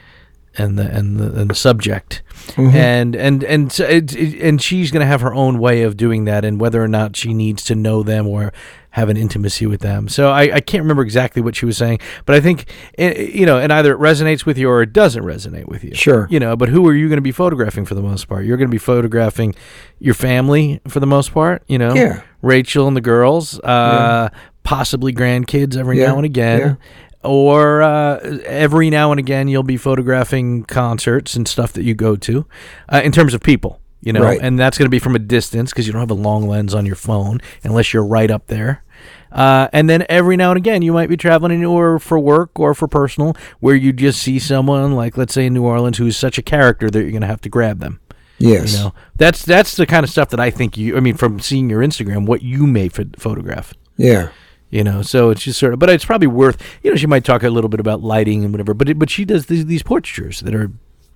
[0.58, 2.22] and the and the, and the subject,
[2.58, 5.98] and and and so it, it, and she's going to have her own way of
[5.98, 8.52] doing that, and whether or not she needs to know them or
[8.92, 10.08] have an intimacy with them.
[10.08, 12.66] So I, I can't remember exactly what she was saying, but I think
[12.98, 15.94] eh, you know, and either it resonates with you or it doesn't resonate with you.
[15.94, 16.28] Sure.
[16.32, 16.56] you know.
[16.56, 18.46] But who are you going to be photographing for the most part?
[18.46, 19.54] You're going to be photographing
[20.00, 21.62] your family for the most part.
[21.68, 22.22] You know, Yeah.
[22.42, 24.30] Rachel and the girls, uh,
[24.64, 26.60] possibly grandkids every Yeah, now and again.
[26.60, 26.76] yeah.
[27.24, 32.16] Or uh, every now and again, you'll be photographing concerts and stuff that you go
[32.16, 32.46] to,
[32.90, 34.40] uh, in terms of people, you know, Right.
[34.42, 36.74] and that's going to be from a distance because you don't have a long lens
[36.74, 38.84] on your phone unless you're right up there.
[39.32, 42.74] Uh, and then every now and again, you might be traveling anywhere for work or
[42.74, 46.38] for personal, where you just see someone like, let's say, in New Orleans, who's such
[46.38, 48.00] a character that you're going to have to grab them.
[48.38, 50.96] yes, You know, that's that's the kind of stuff that I think you.
[50.96, 53.74] I mean, from seeing your Instagram, what you may ph- photograph.
[53.98, 54.30] yeah,
[54.70, 56.62] You know, so it's just sort of, but it's probably worth.
[56.84, 59.10] You know, she might talk a little bit about lighting and whatever, but it, but
[59.10, 60.72] she does these these portraitures that are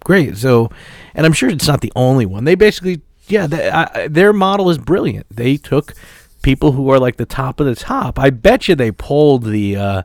[0.06, 0.38] great.
[0.38, 0.70] So,
[1.14, 2.46] and I'm sure it's not the only one.
[2.46, 5.28] They basically, yeah, they, I, their model is brilliant.
[5.30, 5.94] They took
[6.42, 8.18] people who are like the top of the top.
[8.18, 10.02] I bet you they pulled the uh,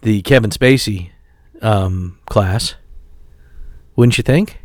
[0.00, 1.10] the Kevin Spacey
[1.60, 2.76] um, class.
[3.94, 4.58] Wouldn't you think?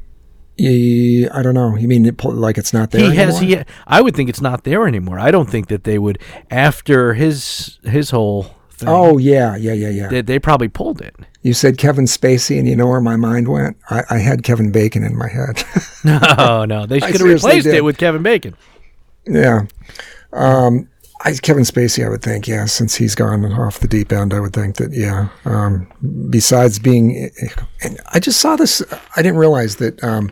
[0.58, 1.76] I don't know.
[1.76, 3.10] You mean it, like it's not there?
[3.10, 3.64] he has anymore?
[3.66, 5.20] he I would think it's not there anymore.
[5.20, 8.88] I don't think that they would after his his whole thing.
[8.88, 10.08] Oh yeah, yeah, yeah, yeah.
[10.08, 11.16] they, they probably pulled it.
[11.42, 13.78] You said Kevin Spacey, and you know where my mind went?
[13.90, 15.64] I, I had Kevin Bacon in my head.
[16.06, 17.76] No, no, they should have replaced did.
[17.76, 18.56] it with Kevin Bacon.
[19.26, 19.66] yeah.
[20.34, 20.88] Um,
[21.22, 24.40] I, Kevin Spacey, I would think, yeah, since he's gone off the deep end, I
[24.40, 25.30] would think that, yeah.
[25.46, 25.88] Um,
[26.30, 27.32] besides being,
[27.82, 28.84] and I just saw this,
[29.16, 30.30] I didn't realize that um,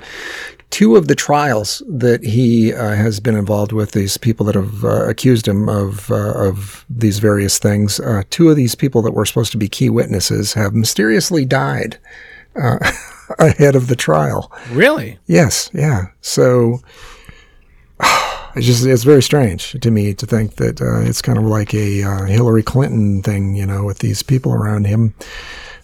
[0.73, 4.83] two of the trials that he uh, has been involved with, these people that have
[4.83, 9.13] uh, accused him of uh, of these various things, uh, two of these people that
[9.13, 11.99] were supposed to be key witnesses have mysteriously died
[12.59, 12.79] uh,
[13.39, 14.51] ahead of the trial.
[14.71, 15.19] Really?
[15.27, 16.07] Yes, yeah.
[16.21, 16.79] So
[18.55, 21.73] it's just it's very strange to me to think that uh, it's kind of like
[21.73, 25.13] a uh, Hillary Clinton thing, you know, with these people around him.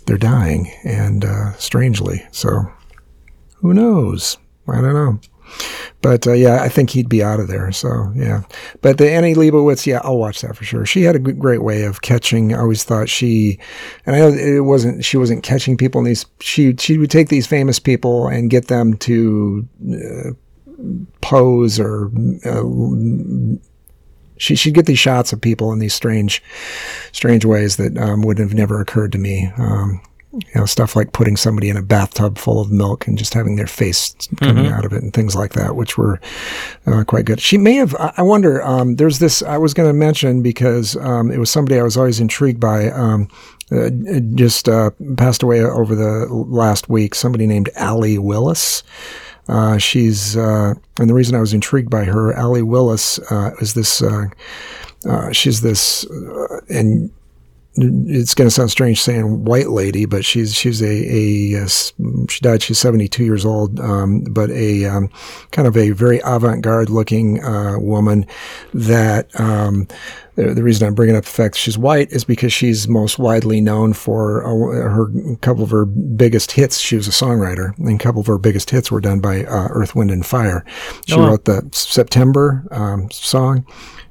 [0.05, 2.71] They're dying, and uh, strangely, so
[3.55, 4.38] who knows?
[4.67, 5.19] I don't know.
[6.01, 7.71] but uh, yeah, I think he'd be out of there.
[7.71, 8.43] So yeah,
[8.82, 10.86] but the Annie Leibovitz, yeah, I'll watch that for sure.
[10.86, 12.53] She had a great way of catching.
[12.53, 13.60] I always thought she,
[14.05, 16.25] and I know it wasn't she wasn't catching people in these.
[16.39, 20.32] She she would take these famous people and get them to uh,
[21.22, 22.12] pose or.
[22.46, 23.58] Uh,
[24.42, 26.42] she, she'd get these shots of people in these strange,
[27.12, 29.52] strange ways that um, would have never occurred to me.
[29.58, 33.34] Um, you know, stuff like putting somebody in a bathtub full of milk and just
[33.34, 36.22] having their face coming out of it and things like that, which were
[36.86, 37.42] uh, quite good.
[37.42, 40.96] She may have, I I wonder, um, there's this I was going to mention because
[40.98, 42.89] um, it was somebody I was always intrigued by.
[42.92, 43.28] Um,
[43.72, 43.89] uh,
[44.34, 47.13] just uh, passed away over the last week.
[47.13, 48.82] Somebody named Allee Willis.
[49.49, 53.73] Uh, she's, uh, and the reason I was intrigued by her, Allee Willis, uh, is
[53.73, 54.27] this, uh,
[55.09, 56.05] uh, she's this,
[56.69, 57.09] and
[57.75, 61.67] it's going to sound strange saying white lady, but she's she's a, a, a
[62.27, 62.63] she died.
[62.63, 65.10] She's seventy two years old, um, but a um,
[65.51, 68.25] kind of a very avant garde looking uh, woman.
[68.73, 69.88] That um,
[70.36, 73.19] the, the reason I'm bringing up the fact that she's white is because she's most
[73.19, 76.79] widely known for uh, her a couple of her biggest hits.
[76.79, 79.67] She was a songwriter, and a couple of her biggest hits were done by uh,
[79.69, 80.65] Earth, Wind, and Fire.
[81.05, 83.65] She Oh, wrote the September um, song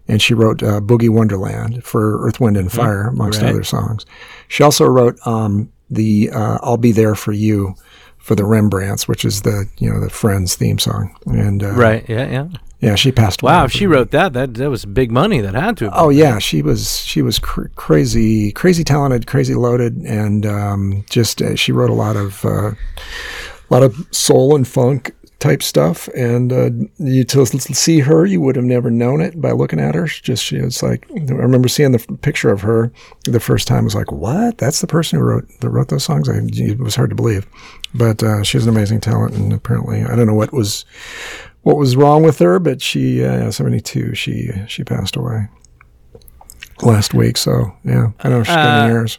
[0.09, 3.51] and she wrote uh, Boogie Wonderland for Earth, Wind, and Fire, amongst right.
[3.51, 4.07] other songs.
[4.49, 7.75] She also wrote um, the uh, "I'll Be There for You"
[8.17, 11.17] for the Rembrandts, which is the you know the Friends theme song.
[11.27, 12.07] And uh, Right.
[12.09, 12.29] Yeah.
[12.31, 12.49] Yeah.
[12.81, 13.53] yeah, she passed away.
[13.53, 13.65] Wow.
[13.65, 15.41] If she wrote that, that that was big money.
[15.41, 15.91] That had to.
[15.95, 21.41] Oh yeah, she was she was cr- crazy, crazy talented, crazy loaded, and um, just
[21.41, 22.75] uh, she wrote a lot of uh, a
[23.71, 26.09] lot of soul and funk type stuff.
[26.17, 29.95] And uh, you to see her, you would have never known it by looking at
[29.95, 30.07] her.
[30.07, 32.91] She Just she was like, I remember seeing the f- picture of her
[33.25, 33.81] the first time.
[33.81, 34.59] I was like, what?
[34.59, 36.29] That's the person who wrote that wrote those songs.
[36.29, 37.47] I, it was hard to believe,
[37.95, 40.85] but uh, she has an amazing talent, and apparently, I don't know what was
[41.63, 44.15] what was wrong with her, but she uh, seventy two.
[44.15, 45.49] She she passed away
[46.83, 47.37] last week.
[47.37, 49.19] So yeah, I don't know she's got Uh, years.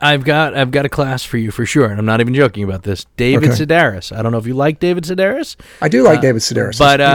[0.00, 2.64] I've got I've got a class for you for sure, and I'm not even joking
[2.64, 3.06] about this.
[3.16, 3.64] David Okay.
[3.64, 4.16] Sedaris.
[4.16, 7.10] I don't know if you like David Sedaris, I do like David Sedaris, but He's-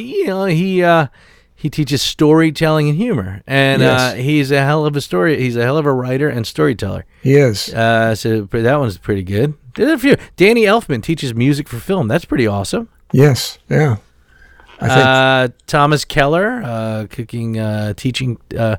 [0.00, 1.06] uh, you know he uh,
[1.54, 4.16] he teaches storytelling and humor, and uh, Yes.
[4.16, 5.40] he's a hell of a story.
[5.40, 7.04] He's a hell of a writer and storyteller.
[7.22, 7.72] he is.
[7.72, 9.54] Uh, so that one's pretty good.
[9.76, 10.16] There's a few.
[10.36, 12.08] Danny Elfman teaches music for film.
[12.08, 12.88] That's pretty awesome.
[13.12, 13.96] yes, yeah.
[14.80, 18.76] I think Uh, Thomas Keller, uh, cooking, uh, teaching uh,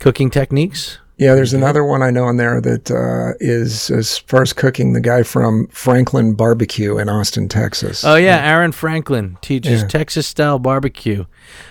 [0.00, 0.98] cooking techniques.
[1.16, 1.34] Yeah.
[1.34, 4.92] There's another one I know in there that uh, is as far as cooking.
[4.92, 8.04] The guy from Franklin Barbecue in Austin, Texas.
[8.04, 9.88] Oh yeah, Aaron Franklin teaches Yeah.
[9.88, 11.24] Texas style barbecue.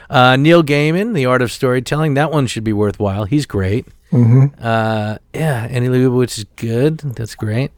[0.10, 2.14] Uh, Neil Gaiman, The Art of Storytelling.
[2.14, 3.26] That one should be worthwhile.
[3.26, 3.86] He's great.
[4.12, 7.00] hmm Uh, yeah, Annie Leibovitz is good.
[7.00, 7.72] That's great.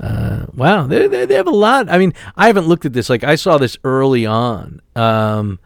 [0.00, 1.88] Uh, wow, they, they they have a lot.
[1.88, 3.08] I mean, I haven't looked at this.
[3.08, 4.80] Like I saw this early on.
[4.96, 5.58] Um,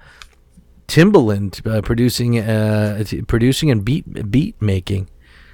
[0.90, 5.08] Timbaland uh, producing, uh, t- producing and beat beat making.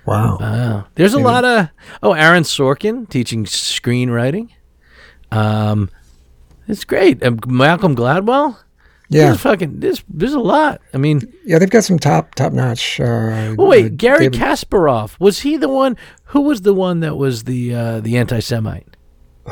[0.07, 0.38] Wow.
[0.40, 1.68] Wow, there's a lot of
[2.03, 4.51] oh, Aaron Sorkin teaching screenwriting.
[5.33, 5.90] Um,
[6.68, 7.22] it's great.
[7.25, 8.57] Um, Malcolm Gladwell.
[9.09, 10.81] yeah, There's fucking there's there's a lot.
[10.94, 11.59] I mean, yeah.
[11.59, 13.01] They've got some top top notch.
[13.01, 13.05] Uh,
[13.59, 15.96] Oh uh, wait, Gary David- Kasparov was he the one?
[16.27, 18.96] Who was the one that was the uh, the anti-Semite?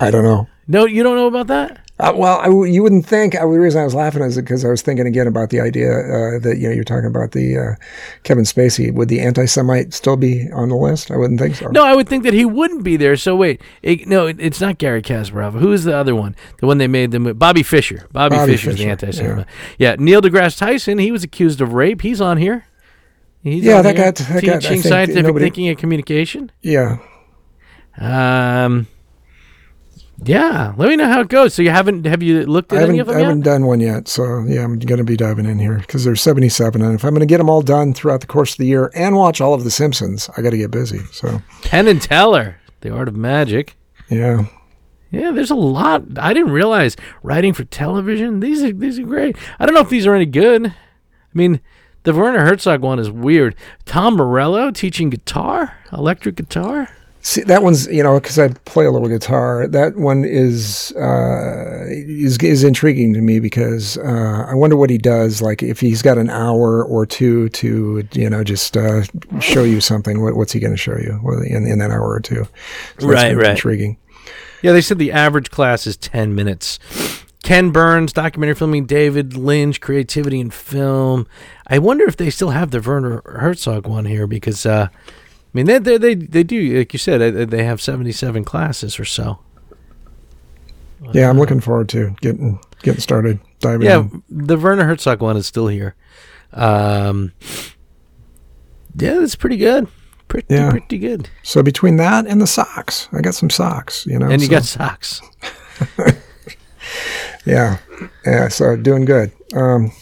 [0.00, 0.48] I don't know.
[0.66, 1.83] No, you don't know about that.
[2.00, 3.36] Uh, well, I you wouldn't think.
[3.36, 5.90] Uh, the reason I was laughing is because I was thinking again about the idea
[5.92, 7.74] uh, that you know you're talking about the uh,
[8.24, 8.92] Kevin Spacey.
[8.92, 11.12] Would the anti-Semite still be on the list?
[11.12, 11.68] I wouldn't think so.
[11.68, 13.14] No, I would think that he wouldn't be there.
[13.16, 15.52] So wait, it, no, it, it's not Gary Kasparov.
[15.60, 16.34] Who is the other one?
[16.58, 18.08] The one they made them with Bobby Fischer.
[18.10, 19.46] Bobby, Bobby Fischer's the anti-Semite.
[19.78, 19.94] Yeah.
[19.96, 20.98] Neil deGrasse Tyson.
[20.98, 22.00] He was accused of rape.
[22.02, 22.66] He's on here.
[23.44, 24.04] He's Yeah, on that here.
[24.06, 26.50] got- that got- I teaching scientific nobody- thinking and communication.
[26.60, 26.98] Yeah.
[27.98, 28.88] Um.
[30.26, 31.54] Yeah, let me know how it goes.
[31.54, 33.80] So you haven't have you looked I at any of them I haven't done one
[33.80, 37.04] yet, so yeah, I'm going to be diving in here because there's 77, and if
[37.04, 39.40] I'm going to get them all done throughout the course of the year and watch
[39.40, 41.00] all of The Simpsons, I got to get busy.
[41.12, 43.76] So Penn and Teller, The Art of Magic.
[44.08, 44.46] yeah,
[45.10, 46.02] Yeah, there's a lot.
[46.18, 48.40] I didn't realize writing for television.
[48.40, 49.36] These are these are great.
[49.58, 50.66] I don't know if these are any good.
[50.66, 50.72] I
[51.32, 51.60] mean,
[52.04, 53.54] the Werner Herzog one is weird.
[53.86, 56.88] Tom Morello teaching guitar, electric guitar.
[57.24, 59.66] See that one's you know because I play a little guitar.
[59.66, 64.98] That one is uh, is is intriguing to me because uh, I wonder what he
[64.98, 65.42] does.
[65.42, 69.02] Like if he's got an hour or two to you know just uh,
[69.40, 72.20] show you something, what, what's he going to show you in in that hour or
[72.20, 72.46] two?
[73.00, 73.50] So Right, right.
[73.50, 73.98] Intriguing.
[74.62, 76.78] Yeah, they said the average class is 10 minutes.
[77.42, 81.26] Ken Burns, documentary filming, David Lynch, creativity in film.
[81.66, 84.88] I wonder if they still have the Werner Herzog one here because, uh,
[85.54, 89.38] mean, they, they, they, do, like you said, they, they have 77 classes or so.
[91.12, 94.22] Yeah, I'm looking forward to getting getting started diving Yeah, in.
[94.30, 95.94] the Werner Herzog one is still here.
[96.52, 97.32] Um,
[98.98, 99.86] yeah, that's pretty good.
[100.28, 100.70] Pretty Yeah.
[100.70, 101.28] pretty good.
[101.42, 104.06] So between that and the socks, I got some socks.
[104.06, 105.20] You know, And you so- got socks.
[107.44, 107.78] yeah,
[108.24, 108.48] yeah.
[108.48, 109.30] So doing good.
[109.54, 109.92] Um,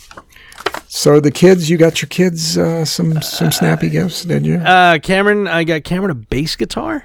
[0.94, 4.56] so the kids, you got your kids uh, some some snappy gifts, did you?
[4.56, 7.02] Uh, Cameron, I got Cameron a bass guitar.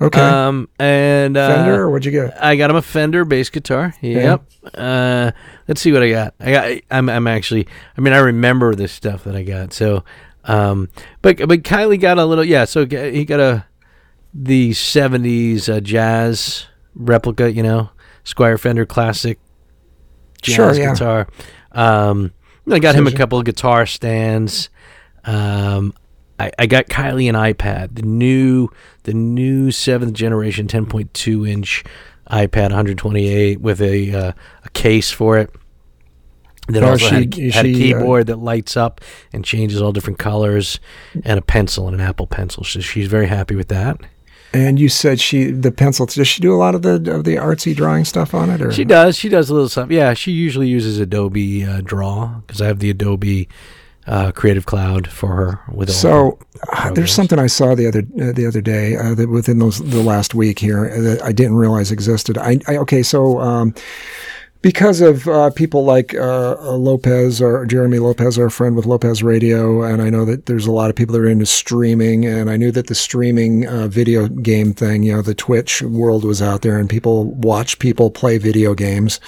[0.00, 2.40] Okay, Um, and uh, Fender, or what'd you get?
[2.42, 3.92] I got him a Fender bass guitar.
[4.00, 4.44] Yep.
[4.74, 5.32] Uh,
[5.66, 6.34] let's see what I got.
[6.38, 6.80] I got.
[6.90, 7.08] I'm.
[7.08, 7.66] I'm actually.
[7.98, 9.72] I mean, I remember this stuff that I got.
[9.72, 10.04] So,
[10.44, 10.88] um,
[11.20, 12.44] but but Kylie got a little.
[12.44, 12.64] Yeah.
[12.64, 13.66] So he got a
[14.32, 17.52] the '70s uh, jazz replica.
[17.52, 17.90] You know,
[18.24, 19.38] Squier Fender classic
[20.42, 20.92] jazz Sure, yeah.
[20.94, 21.26] guitar.
[21.72, 22.32] Um,
[22.72, 24.68] I got him a couple of guitar stands.
[25.24, 25.92] Um,
[26.38, 28.68] I, I got Kylie an iPad, the new
[29.04, 31.84] the new seventh generation 10.2 inch
[32.30, 34.32] iPad, 128 with a uh,
[34.64, 35.50] a case for it.
[36.68, 39.00] That Oh, also had, she- a, had a she, uh, keyboard that lights up
[39.32, 40.78] and changes all different colors,
[41.24, 42.62] and a pencil and an Apple Pencil.
[42.64, 44.00] So she's very happy with that.
[44.52, 46.06] And you said she the pencil.
[46.06, 48.60] Does she do a lot of the of the artsy drawing stuff on it?
[48.60, 49.16] Or She does.
[49.16, 49.96] She does a little something.
[49.96, 53.48] Yeah, she usually uses Adobe uh, Draw because I have the Adobe
[54.06, 55.60] uh, Creative Cloud for her.
[55.72, 56.38] With So
[56.72, 59.78] uh, there's something I saw the other uh, the other day uh, that within those
[59.78, 62.36] the last week here uh, that I didn't realize existed.
[62.36, 63.72] I, I okay, so um,
[64.62, 69.22] because of uh, people like uh, uh, Lopez or Jeremy Lopez, our friend with Lopez
[69.22, 72.50] Radio, and I know that there's a lot of people that are into streaming, and
[72.50, 76.42] I knew that the streaming uh, video game thing, you know, the Twitch world was
[76.42, 79.18] out there, and people watch people play video games,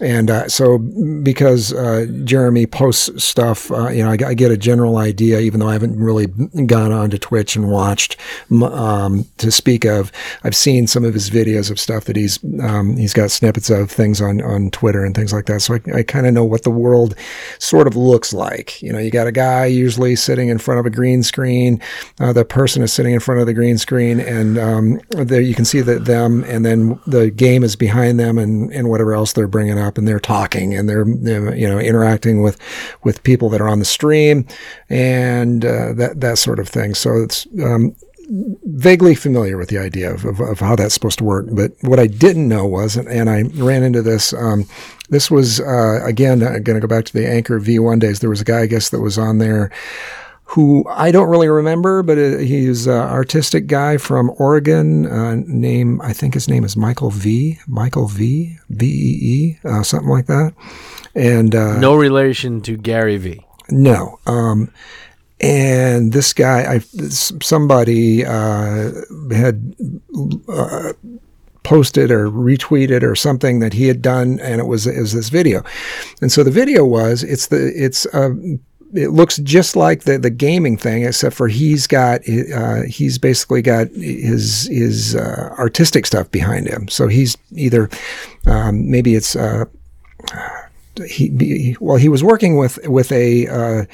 [0.00, 4.96] and uh, so because uh, Jeremy posts stuff, you know, I, I get a general
[4.96, 6.26] idea, even though I haven't really
[6.66, 8.16] gone onto Twitch and watched
[8.50, 10.10] um, to speak of.
[10.42, 13.88] I've seen some of his videos of stuff that he's um, he's got snippets of
[13.88, 15.60] things on on Twitter and things like that.
[15.60, 17.14] So I, I kind of know what the world
[17.58, 18.80] sort of looks like.
[18.80, 21.82] You know, you got a guy usually sitting in front of a green screen.
[22.18, 25.54] Uh, the person is sitting in front of the green screen, and um, there you
[25.54, 29.34] can see that them, and then the game is behind them, and and whatever else
[29.34, 32.56] they're bringing up, and they're talking, and they're they're, you know interacting with
[33.04, 34.46] with people that are on the stream,
[34.88, 36.94] and uh, that that sort of thing.
[36.94, 37.94] So it's um,
[38.30, 41.46] vaguely familiar with the idea of, of, of how that's supposed to work.
[41.50, 44.66] But what I didn't know was, and, and I ran into this, um,
[45.08, 48.20] this was, uh, again, I'm going to go back to the Anchor V1 days.
[48.20, 49.70] There was a guy, I guess, that was on there
[50.44, 55.06] who I don't really remember, but uh, he's an artistic guy from Oregon.
[55.06, 57.58] Uh, name, I think his name is Michael V.
[57.68, 58.58] Michael V.
[58.68, 60.52] V E E, uh, something like that.
[61.14, 63.44] And uh, no relation to Gary V.
[63.70, 64.18] no.
[64.26, 64.72] Um,
[65.40, 68.92] and this guy, I somebody uh,
[69.30, 69.74] had
[70.48, 70.92] uh,
[71.62, 75.62] posted or retweeted or something that he had done, and it was is this video.
[76.20, 78.06] And so the video was it's the it's.
[78.06, 78.30] Uh,
[78.92, 82.22] it looks just like the, the gaming thing, except for he's got
[82.52, 86.88] uh, he's basically got his his uh, artistic stuff behind him.
[86.88, 87.88] So he's either
[88.46, 89.66] um, maybe it's uh,
[91.08, 93.84] he, he well he was working with with a uh,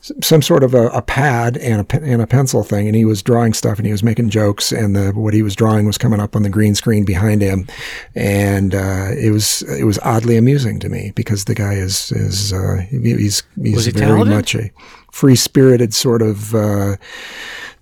[0.00, 3.22] some sort of a, a pad and a and a pencil thing, and he was
[3.22, 6.20] drawing stuff and he was making jokes, and the what he was drawing was coming
[6.20, 7.66] up on the green screen behind him,
[8.14, 12.52] and uh, it was it was oddly amusing to me because the guy is is
[12.52, 14.34] uh, he- he's he's he very talented?
[14.34, 14.70] much a
[15.12, 16.92] free spirited sort of uh,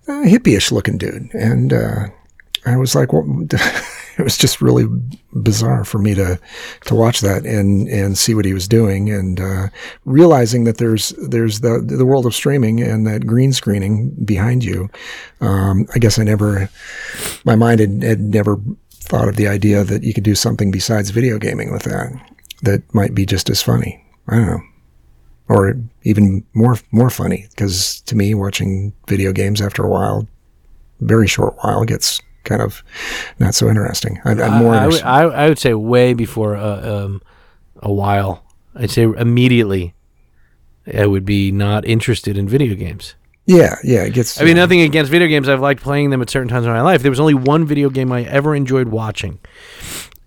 [0.09, 2.07] uh, hippie-ish looking dude, and uh,
[2.65, 3.25] I was like, well,
[4.19, 4.87] it was just really
[5.33, 6.39] bizarre for me to
[6.87, 9.69] to watch that and and see what he was doing and uh,
[10.05, 14.89] realizing that there's there's the the world of streaming and that green screening behind you.
[15.41, 16.71] Um, I guess I never,
[17.45, 18.59] my mind had, had never
[18.91, 22.13] thought of the idea that you could do something besides video gaming with that
[22.63, 24.03] that might be just as funny.
[24.29, 24.61] I don't know.
[25.49, 30.27] Or even more more funny because to me, watching video games after a while,
[31.01, 32.83] very short while, gets kind of
[33.39, 34.19] not so interesting.
[34.25, 35.03] I, I'm more I, I would.
[35.03, 37.23] I, I would say way before uh, um,
[37.83, 38.45] a while.
[38.75, 39.93] I'd say immediately.
[40.97, 43.17] I would be not interested in video games.
[43.45, 44.41] Yeah, yeah, it gets.
[44.41, 45.49] I mean, nothing against video games.
[45.49, 47.03] I've liked playing them at certain times in my life.
[47.03, 49.39] There was only one video game I ever enjoyed watching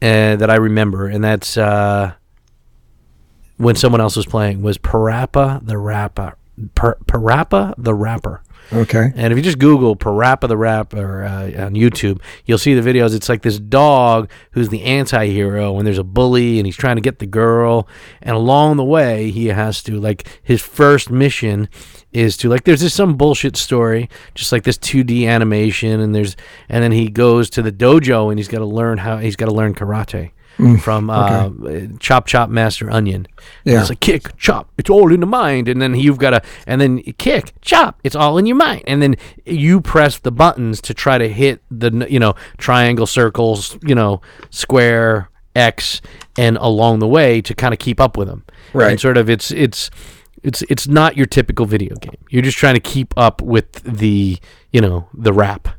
[0.02, 2.14] uh, that I remember, and that's uh,
[3.58, 6.36] when someone else was playing was Parappa the Rapper.
[6.76, 8.42] Per, Parappa the Rapper.
[8.72, 9.12] Okay.
[9.16, 13.16] And if you just Google Parappa the Rapper uh, on YouTube, you'll see the videos.
[13.16, 17.02] It's like this dog who's the anti-hero, and there's a bully, and he's trying to
[17.02, 17.88] get the girl.
[18.22, 21.70] And along the way, he has to like his first mission
[22.12, 26.36] is to like there's just some bullshit story, just like this 2D animation, and there's
[26.68, 29.46] and then he goes to the dojo and he's got to learn how he's got
[29.46, 30.32] to learn karate.
[30.80, 31.50] From uh,
[32.00, 33.28] Chop Chop Master Onion.
[33.64, 33.80] Yeah.
[33.80, 36.82] It's like kick, chop, it's all in the mind, and then you've got to, and
[36.82, 40.94] then kick, chop, it's all in your mind, and then you press the buttons to
[40.94, 46.02] try to hit the, you know, triangle, circles, you know, square, X,
[46.38, 48.44] and along the way to kind of keep up with them.
[48.74, 48.92] Right.
[48.92, 49.90] And sort of, it's it's
[50.44, 52.18] it's it's not your typical video game.
[52.30, 54.38] You're just trying to keep up with the,
[54.72, 55.70] you know, the rap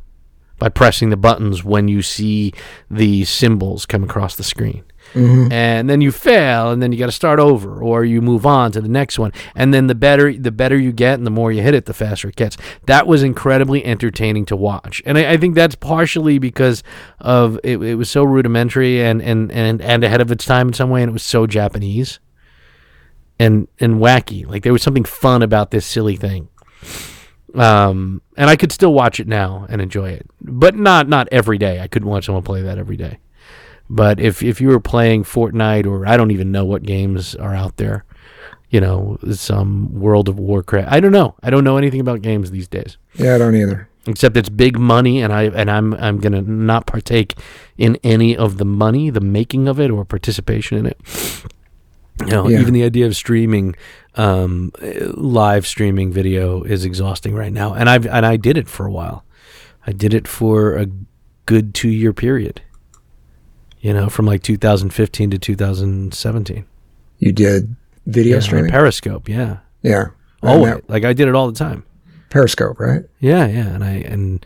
[0.60, 2.52] by pressing the buttons when you see
[2.88, 4.84] the symbols come across the screen.
[5.14, 5.50] Mm-hmm.
[5.50, 8.70] And then you fail, and then you got to start over, or you move on
[8.72, 9.32] to the next one.
[9.56, 11.94] And then the better the better you get, and the more you hit it, the
[11.94, 12.56] faster it gets.
[12.86, 16.84] That was incredibly entertaining to watch, and I, I think that's partially because
[17.18, 20.74] of it, it was so rudimentary and, and and and ahead of its time in
[20.74, 22.20] some way, and it was so Japanese
[23.40, 24.46] and and wacky.
[24.46, 26.48] Like there was something fun about this silly thing
[27.54, 31.58] um, and I could still watch it now and enjoy it, but not not every
[31.58, 31.80] day.
[31.80, 33.18] I couldn't watch someone play that every day.
[33.88, 37.54] But if if you were playing Fortnite or I don't even know what games are
[37.54, 38.04] out there,
[38.70, 40.90] you know, some World of Warcraft.
[40.92, 41.34] I don't know.
[41.42, 43.88] I don't know anything about games these days, Yeah, I don't either.
[44.06, 47.34] except it's big money, and I and I'm I'm gonna not partake
[47.76, 51.00] in any of the money, the making of it, or participation in it.
[52.20, 52.60] You know, Yeah.
[52.60, 53.74] even the idea of streaming,
[54.16, 54.72] um,
[55.14, 58.90] live streaming video is exhausting right now, and I've and I did it for a
[58.92, 59.24] while.
[59.86, 60.86] I did it for a
[61.46, 62.60] good two year period.
[63.80, 66.64] You know, from like 2015 to 2017.
[67.18, 67.74] You did
[68.06, 68.70] video Yeah, streaming?
[68.70, 69.58] Periscope, yeah.
[69.82, 70.06] yeah.
[70.42, 71.84] Oh, that- like I did it all the time.
[72.28, 73.02] Periscope, right?
[73.20, 74.44] Yeah, yeah, and I and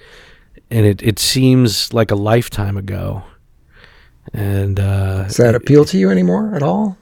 [0.70, 3.24] and it it seems like a lifetime ago.
[4.32, 6.96] And uh Does that appeal to you anymore at all?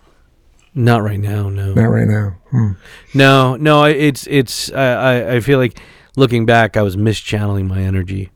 [0.74, 1.74] Not right now, no.
[1.74, 2.36] Not right now.
[2.50, 2.72] Hmm.
[3.14, 5.78] No, no, it's it's I I feel like
[6.16, 8.30] looking back I was mischanneling my energy.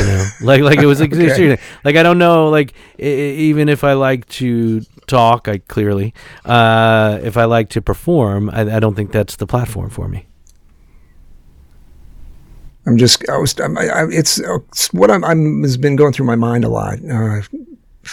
[0.00, 1.28] You know, like like it was like Okay.
[1.34, 6.12] seriously, like I don't know like I- even if I like to talk, I clearly
[6.44, 10.26] uh if I like to perform, I, I don't think that's the platform for me.
[12.86, 16.24] I'm just, I was, I, I- it's, it's what I'm, I'm, has been going through
[16.24, 17.42] my mind a lot, uh,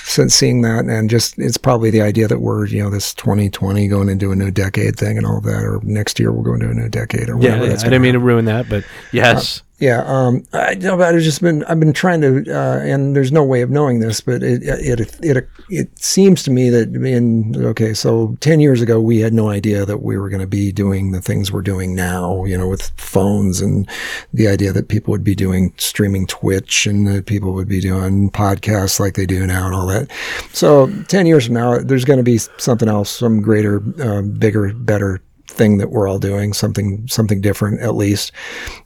[0.03, 0.85] since seeing that.
[0.85, 4.35] And just, it's probably the idea that we're, you know, this 2020 going into a
[4.35, 7.29] new decade thing and all that, or next year we're going to a new decade
[7.29, 7.55] or whatever.
[7.55, 7.65] Yeah, whatever.
[7.65, 9.63] I that's didn't mean to ruin that, but uh, yes.
[9.79, 13.61] Yeah, um, I I've just been I've been trying to, uh, and there's no way
[13.61, 18.37] of knowing this, but it it it it seems to me that in okay, so
[18.39, 21.21] ten years ago we had no idea that we were going to be doing the
[21.21, 23.89] things we're doing now, you know, with phones and
[24.33, 28.31] the idea that people would be doing streaming Twitch and that people would be doing
[28.31, 30.09] podcasts like they do now and all that.
[30.53, 34.73] So ten years from now, there's going to be something else, some greater, uh, bigger,
[34.73, 38.31] better thing that we're all doing, something something different at least.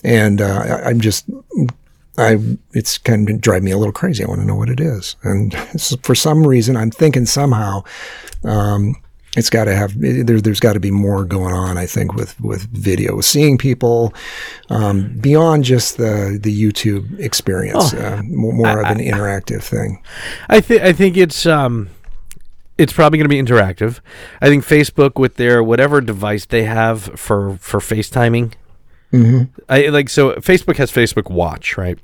[0.03, 1.29] And uh, I, I'm just,
[2.17, 2.37] I
[2.73, 4.23] it's kind of drive me a little crazy.
[4.23, 5.55] I want to know what it is, and
[6.03, 7.83] for some reason, I'm thinking somehow.
[8.43, 8.95] Um,
[9.37, 11.77] it's got to have there, there's got to be more going on.
[11.77, 14.13] I think with with video, seeing people
[14.69, 20.01] um, beyond just the the YouTube experience, uh, more, more of an interactive thing.
[20.49, 21.89] I think I think it's um
[22.79, 23.99] it's probably going to be interactive.
[24.41, 28.53] I think Facebook with their whatever device they have for for FaceTiming.
[29.13, 29.43] Mm-hmm.
[29.67, 31.99] I like so Facebook has Facebook Watch, right?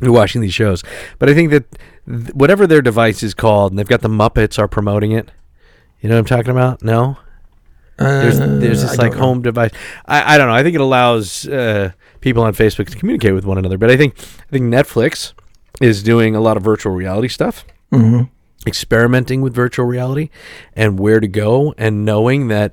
[0.00, 0.82] You're watching these shows,
[1.18, 1.64] but I think that
[2.08, 5.30] th- whatever their device is called, and they've got the Muppets are promoting it.
[6.00, 6.82] You know what I'm talking about?
[6.82, 7.16] No.
[7.98, 9.18] There's there's Uh, this I like know.
[9.20, 9.70] home device.
[10.06, 10.54] I, I don't know.
[10.54, 13.78] I think it allows uh, people on Facebook to communicate with one another.
[13.78, 15.34] But I think I think Netflix
[15.80, 18.22] is doing a lot of virtual reality stuff, Mm-hmm.
[18.66, 20.30] Experimenting with virtual reality
[20.74, 22.72] and where to go, and knowing that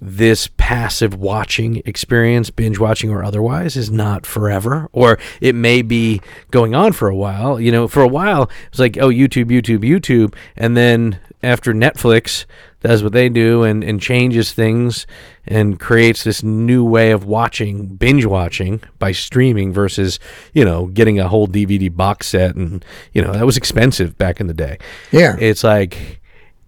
[0.00, 6.20] this passive watching experience, binge watching or otherwise, is not forever, or it may be
[6.50, 7.60] going on for a while.
[7.60, 12.44] You know, for a while it's like oh YouTube, YouTube, YouTube, and then after Netflix
[12.84, 15.06] does what they do and, and changes things
[15.46, 20.20] and creates this new way of watching binge watching by streaming versus
[20.52, 24.38] you know getting a whole DVD box set and you know that was expensive back
[24.38, 24.76] in the day
[25.10, 25.34] Yeah.
[25.40, 26.20] it's like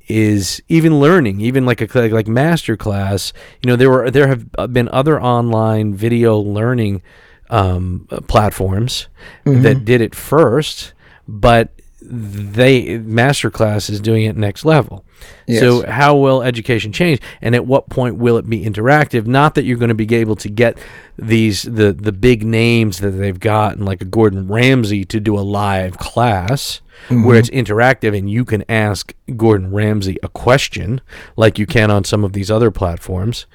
[0.08, 4.46] is even learning even like a like, master class you know there were there have
[4.72, 7.02] been other online video learning
[7.50, 9.08] um, platforms
[9.44, 10.94] that did it first
[11.28, 15.04] but they masterclass is doing it next level.
[15.48, 19.26] So how will education change and at what point will it be interactive?
[19.26, 20.78] Not that you're going to be able to get
[21.18, 25.40] these the the big names that they've gotten like a gordon ramsay to do a
[25.40, 27.34] live class where mm-hmm.
[27.36, 31.00] it's interactive and you can ask gordon ramsay a question
[31.36, 33.46] like you can on some of these other platforms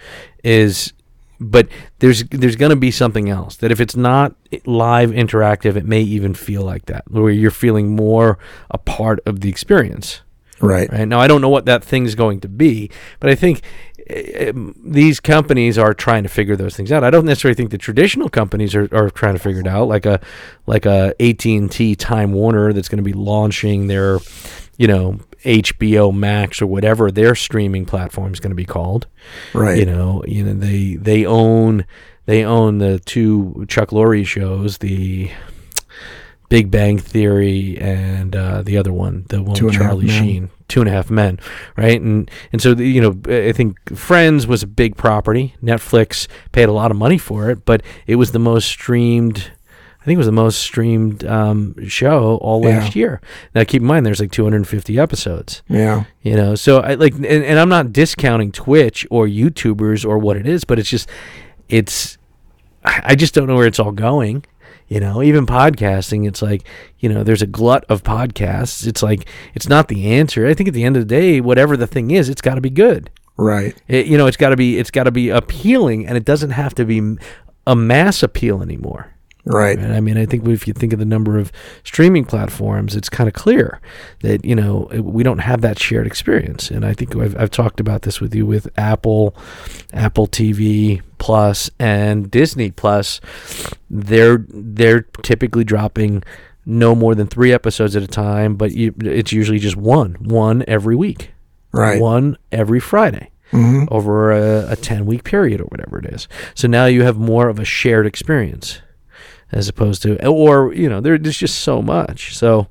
[0.44, 0.94] is
[1.42, 1.68] but
[2.00, 4.36] there's there's going to be something else that if it's not
[4.66, 8.38] live interactive, it may even feel like that, where you're feeling more
[8.70, 10.22] a part of the experience.
[10.62, 10.92] Right.
[10.92, 13.64] Right now, I don't know what that thing's going to be, but I think
[14.08, 14.54] uh,
[14.86, 17.04] these companies are trying to figure those things out.
[17.04, 20.06] I don't necessarily think the traditional companies are, are trying to figure it out, like
[20.06, 20.22] a
[20.68, 24.20] like a AT and T Time Warner that's going to be launching their,
[24.78, 29.08] you know, HBO Max or whatever their streaming platform is going to be called.
[29.54, 29.78] Right.
[29.78, 31.86] You know, you know they they own
[32.26, 35.32] they own the two Chuck Lorre shows, the
[36.52, 40.90] Big Bang Theory and uh, the other one, the one with Charlie Sheen, Two and
[40.90, 41.40] a Half Men,
[41.78, 42.00] right?
[42.00, 45.56] And and so the, you know, I think Friends was a big property.
[45.64, 49.52] Netflix paid a lot of money for it, but it was the most streamed.
[50.02, 52.80] I think it was the most streamed um, show all Yeah.
[52.80, 53.22] last year.
[53.54, 55.62] Now, keep in mind, there's like 250 episodes.
[55.70, 56.06] Yeah.
[56.24, 60.38] You know, so I like, and, and I'm not discounting Twitch or YouTubers or what
[60.38, 61.08] it is, but it's just,
[61.70, 62.18] it's,
[62.84, 64.44] I just don't know where it's all going.
[64.88, 66.68] You know, even podcasting, it's like,
[67.00, 68.86] you know, there's a glut of podcasts.
[68.88, 70.48] It's like, it's not the answer.
[70.48, 72.62] I think at the end of the day, whatever the thing is, it's got to
[72.62, 73.10] be good.
[73.38, 73.80] Right.
[73.88, 76.50] It, you know, it's got to be, it's got to be appealing, and it doesn't
[76.50, 77.18] have to be
[77.68, 79.14] a mass appeal anymore.
[79.46, 79.78] Right.
[79.78, 79.92] Right?
[79.92, 81.52] I mean, I think if you think of the number of
[81.84, 83.80] streaming platforms, it's kind of clear
[84.22, 86.70] that you know we don't have that shared experience.
[86.70, 89.36] And I think I've, I've talked about this with you with Apple,
[89.94, 93.20] Apple TV Plus, and Disney Plus.
[93.90, 96.24] They're they're typically dropping
[96.66, 100.64] no more than three episodes at a time, but you, it's usually just one, one
[100.68, 101.32] every week,
[101.72, 102.00] Right.
[102.00, 106.28] one every Friday hmm over a, a 10 week period or whatever it is.
[106.56, 108.80] So now you have more of a shared experience
[109.52, 112.36] as opposed to, or, you know, there, there's just so much.
[112.38, 112.68] So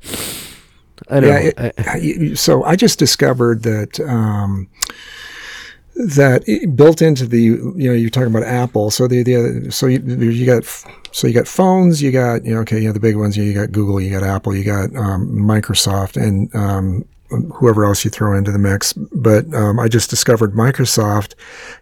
[1.09, 1.39] I don't Yeah.
[1.41, 1.65] know.
[1.67, 4.01] it- I- so I just discovered that.
[4.01, 4.69] Um,
[5.97, 6.45] that
[6.77, 10.47] built into the you know you're talking about Apple so the the so you, you
[10.47, 10.65] got
[11.13, 13.53] so you got phones you got you know okay you know the big ones you
[13.53, 17.05] got Google you got Apple you got um, Microsoft and um,
[17.55, 18.93] whoever else you throw into the mix.
[18.93, 21.35] But um, I just discovered Microsoft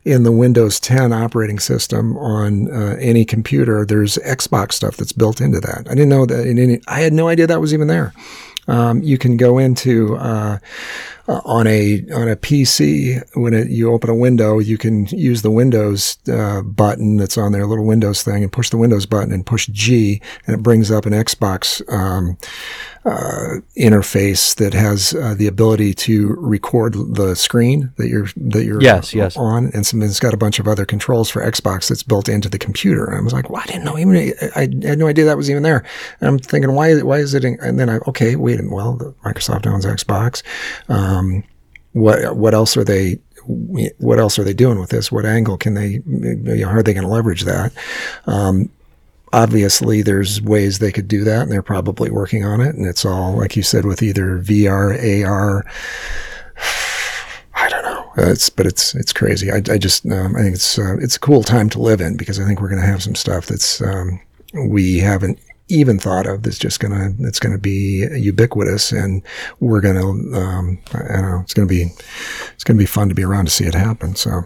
[0.04, 3.84] in the Windows 10 operating system on uh, any computer.
[3.84, 5.86] There's Xbox stuff that's built into that.
[5.86, 8.12] I didn't know that in any I had no idea that was even there.
[8.66, 10.58] Um, you can go into uh,
[11.28, 15.42] uh, on a on a PC when it, you open a window, you can use
[15.42, 19.04] the Windows uh, button that's on there, a little Windows thing, and push the Windows
[19.04, 22.38] button and push G, and it brings up an Xbox um,
[23.04, 28.80] uh, interface that has uh, the ability to record the screen that you're that you're
[28.80, 29.36] Yes, yes.
[29.36, 32.48] on, and some, it's got a bunch of other controls for Xbox that's built into
[32.48, 33.04] the computer.
[33.04, 35.50] And I was like, well, I didn't know even I had no idea that was
[35.50, 35.84] even there.
[36.20, 37.44] And I'm thinking, why why is it?
[37.44, 38.58] In, and then I okay, wait.
[38.62, 40.42] Well, the Microsoft owns Xbox.
[40.88, 41.17] Um,
[41.92, 43.18] what what else are they?
[43.46, 45.10] What else are they doing with this?
[45.10, 46.02] What angle can they?
[46.62, 47.72] How are they going to leverage that?
[48.26, 48.68] Um,
[49.32, 52.74] obviously, there's ways they could do that, and they're probably working on it.
[52.74, 55.64] And it's all like you said with either VR, AR.
[57.54, 58.12] I don't know.
[58.18, 59.50] It's but it's it's crazy.
[59.50, 62.16] I, I just um, I think it's uh, it's a cool time to live in
[62.16, 64.20] because I think we're going to have some stuff that's um,
[64.54, 65.38] we haven't
[65.68, 69.22] even thought of that's just gonna it's gonna be ubiquitous and
[69.60, 71.92] we're gonna um, I don't know it's gonna be
[72.54, 74.14] it's gonna be fun to be around to see it happen.
[74.16, 74.42] So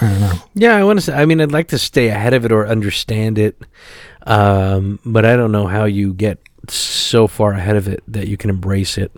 [0.00, 0.42] I don't know.
[0.54, 2.66] yeah, I want to say, I mean, I'd like to stay ahead of it or
[2.66, 3.60] understand it.
[4.26, 8.36] Um, but I don't know how you get so far ahead of it that you
[8.36, 9.12] can embrace it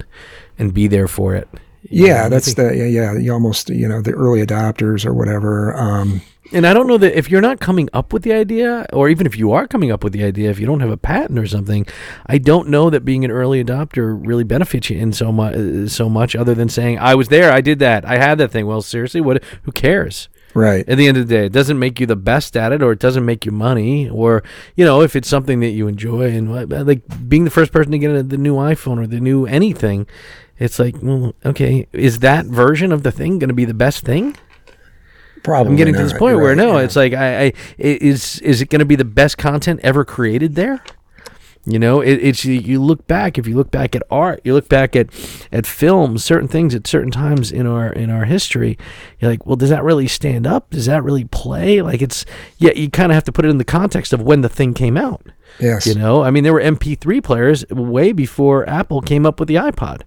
[0.58, 1.48] and be there for it.
[1.90, 5.06] You know, Yeah, I that's the yeah yeah you almost you know the early adopters
[5.06, 5.74] or whatever.
[5.76, 6.22] Um,
[6.52, 9.26] And I don't know that if you're not coming up with the idea, or even
[9.26, 11.46] if you are coming up with the idea, if you don't have a patent or
[11.46, 11.86] something,
[12.26, 15.90] I don't know that being an early adopter really benefits you in so much.
[15.90, 18.66] So much, other than saying, "I was there, I did that, I had that thing."
[18.66, 19.42] Well, seriously, what?
[19.64, 20.28] Who cares?
[20.56, 20.88] right.
[20.88, 22.90] At the end of the day, it doesn't make you the best at it, or
[22.92, 24.42] it doesn't make you money, or
[24.74, 26.52] you know, if it's something that you enjoy, and
[26.86, 30.06] like being the first person to get a, the new iPhone or the new anything,
[30.58, 34.04] it's like, well, okay, is that version of the thing going to be the best
[34.04, 34.36] thing?
[35.46, 36.84] Probably I'm getting to this point You're where right, no, yeah.
[36.84, 40.04] it's like I, I i- is is it going to be the best content ever
[40.04, 40.82] created there?
[41.68, 43.38] You know, it, it's you look back.
[43.38, 45.08] If you look back at art, you look back at
[45.50, 48.78] at films, certain things at certain times in our in our history.
[49.18, 50.70] You're like, well, does that really stand up?
[50.70, 51.82] Does that really play?
[51.82, 52.24] Like it's
[52.58, 52.70] yeah.
[52.72, 54.96] You kind of have to put it in the context of when the thing came
[54.96, 55.26] out.
[55.58, 55.88] yes.
[55.88, 59.56] You know, I mean, there were MP3 players way before Apple came up with the
[59.56, 60.02] iPod,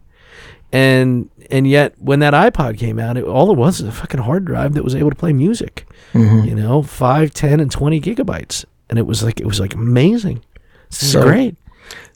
[0.72, 4.22] and and yet when that iPod came out, it, all it was was a fucking
[4.22, 5.88] hard drive that was able to play music.
[6.14, 6.48] Mm-hmm.
[6.48, 10.44] You know, five, ten, and twenty gigabytes, and it was like it was like amazing.
[10.90, 11.56] This is So- great,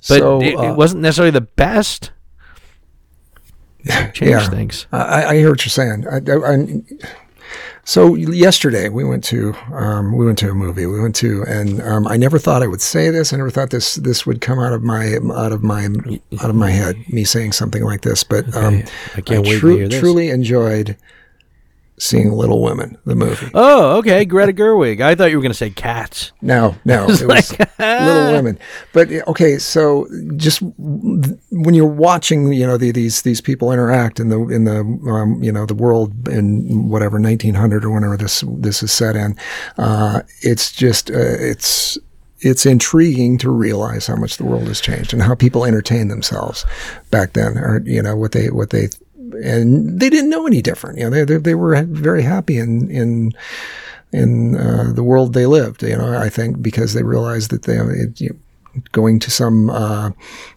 [0.07, 2.11] but so, it, uh, it wasn't necessarily the best.
[4.13, 4.49] Change Yeah.
[4.49, 4.87] things.
[4.93, 6.05] I, I hear what you're saying.
[6.07, 7.05] I, I,
[7.85, 10.85] So yesterday we went to um, we went to a movie.
[10.85, 13.33] We went to, and um, I never thought I would say this.
[13.33, 15.85] I never thought this this would come out of my out of my
[16.41, 16.97] out of my head.
[17.09, 18.83] Me saying something like this, but um,
[19.15, 19.99] I can't wait to tru- hear this.
[19.99, 20.97] truly enjoyed
[22.03, 23.49] seeing Little Women, the movie.
[23.53, 24.25] Oh, okay.
[24.25, 25.01] Greta Gerwig.
[25.01, 26.31] I thought you were going to say cats.
[26.41, 28.59] No, no, it was Little Women.
[28.91, 34.29] But okay, so just when you're watching, you know, the, these these people interact in
[34.29, 34.79] the in the
[35.09, 39.37] um, you know the world in whatever 1900 or whenever this this is set in,
[39.77, 41.97] uh, it's just uh, it's
[42.39, 46.65] it's intriguing to realize how much the world has changed and how people entertain themselves
[47.09, 48.89] back then, or you know what they what they
[49.35, 50.99] and they didn't know any different.
[50.99, 53.33] You know, they they, they were very happy in in
[54.11, 55.83] in uh, the world they lived.
[55.83, 58.39] You know, I think because they realized that they it, you,
[58.91, 60.11] going to some uh,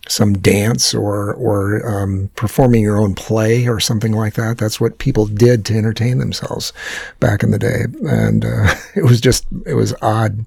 [0.08, 4.58] some dance or or um, performing your own play or something like that.
[4.58, 6.72] That's what people did to entertain themselves
[7.20, 10.46] back in the day, and uh, it was just it was odd.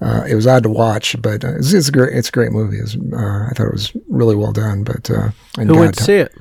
[0.00, 2.52] Uh, it was odd to watch, but uh, it's, it's a great it's a great
[2.52, 2.78] movie.
[2.78, 4.84] It's, uh, I thought it was really well done.
[4.84, 6.34] But uh, and Who God, went to see it?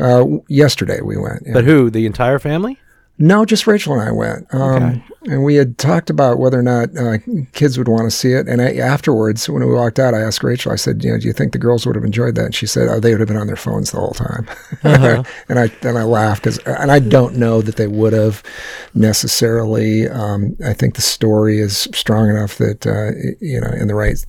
[0.00, 1.42] Uh, yesterday we went.
[1.46, 1.52] yeah.
[1.52, 1.90] But who?
[1.90, 2.78] The entire family?
[3.22, 4.46] No, just Rachel and I went.
[4.52, 5.02] Um, Okay.
[5.26, 7.18] And we had talked about whether or not uh,
[7.52, 8.48] kids would want to see it.
[8.48, 11.26] And I, afterwards, when we walked out, I asked Rachel, I said, you know, do
[11.26, 12.46] you think the girls would have enjoyed that?
[12.46, 14.48] And she said, oh, they would have been on their phones the whole time.
[14.82, 18.42] and I and I laughed because, and I don't know that they would have
[18.94, 20.08] necessarily.
[20.08, 23.10] Um, I think the story is strong enough that uh,
[23.42, 24.24] you know, in the right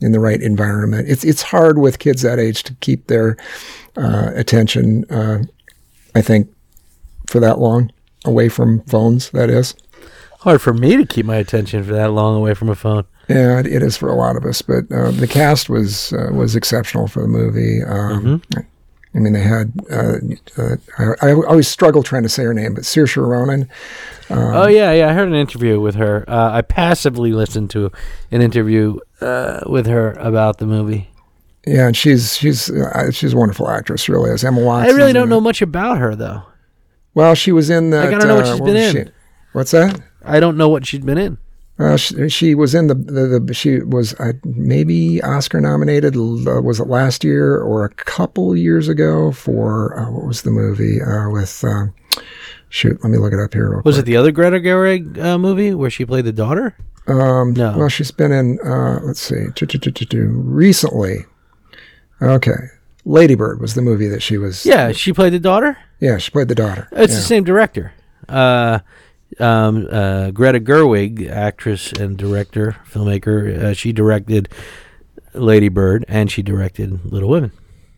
[0.00, 3.36] in the right environment, it's it's hard with kids that age to keep their
[3.96, 5.04] uh, attention.
[5.10, 5.44] Uh,
[6.16, 6.52] I think
[7.28, 7.92] for that long
[8.28, 9.30] away from phones.
[9.30, 9.74] That is,
[10.40, 13.04] Hard for me to keep my attention for that long away from a phone.
[13.28, 14.62] yeah, it, it is for a lot of us.
[14.62, 17.82] But uh, the cast was uh, was exceptional for the movie.
[17.82, 18.40] Um,
[19.14, 19.72] I mean, they had.
[19.90, 20.18] Uh,
[20.56, 23.68] uh, I, I always struggle trying to say her name, but Saoirse Ronan.
[24.30, 25.10] oh yeah, yeah.
[25.10, 26.24] I heard an interview with her.
[26.28, 27.90] Uh, I passively listened to
[28.30, 31.10] an interview uh, with her about the movie.
[31.66, 34.30] Yeah, and she's she's uh, she's a wonderful actress, really.
[34.30, 36.42] As Emma Watson, I really don't know much about her though.
[37.14, 38.00] Well, she was in the.
[38.00, 39.12] I don't know what she's been in.
[39.52, 40.00] What's that?
[40.24, 41.38] I don't know what she'd been in.
[41.78, 46.16] Uh, she, she was in the, the, the she was uh, maybe Oscar nominated.
[46.16, 50.50] Uh, was it last year or a couple years ago for uh, what was the
[50.50, 51.62] movie uh, with?
[51.64, 51.86] Uh,
[52.68, 53.70] shoot, let me look it up here.
[53.70, 56.76] Real Was it the other Greta Gerwig uh, movie where she played the daughter?
[57.06, 57.78] Um, No.
[57.78, 58.58] Well, she's been in.
[58.60, 59.46] Uh, let's see,
[60.26, 61.24] recently.
[62.20, 62.56] Okay,
[63.08, 64.66] Lady Bird was the movie that she was.
[64.66, 65.78] Yeah, she played the daughter.
[65.98, 66.88] yeah, she played the daughter.
[66.92, 67.18] It's yeah.
[67.18, 67.92] the same director.
[68.28, 68.80] Uh,
[69.40, 73.64] um, uh, Greta Gerwig, actress and director, filmmaker.
[73.64, 74.50] Uh, she directed
[75.32, 77.52] Lady Bird and she directed Little Women.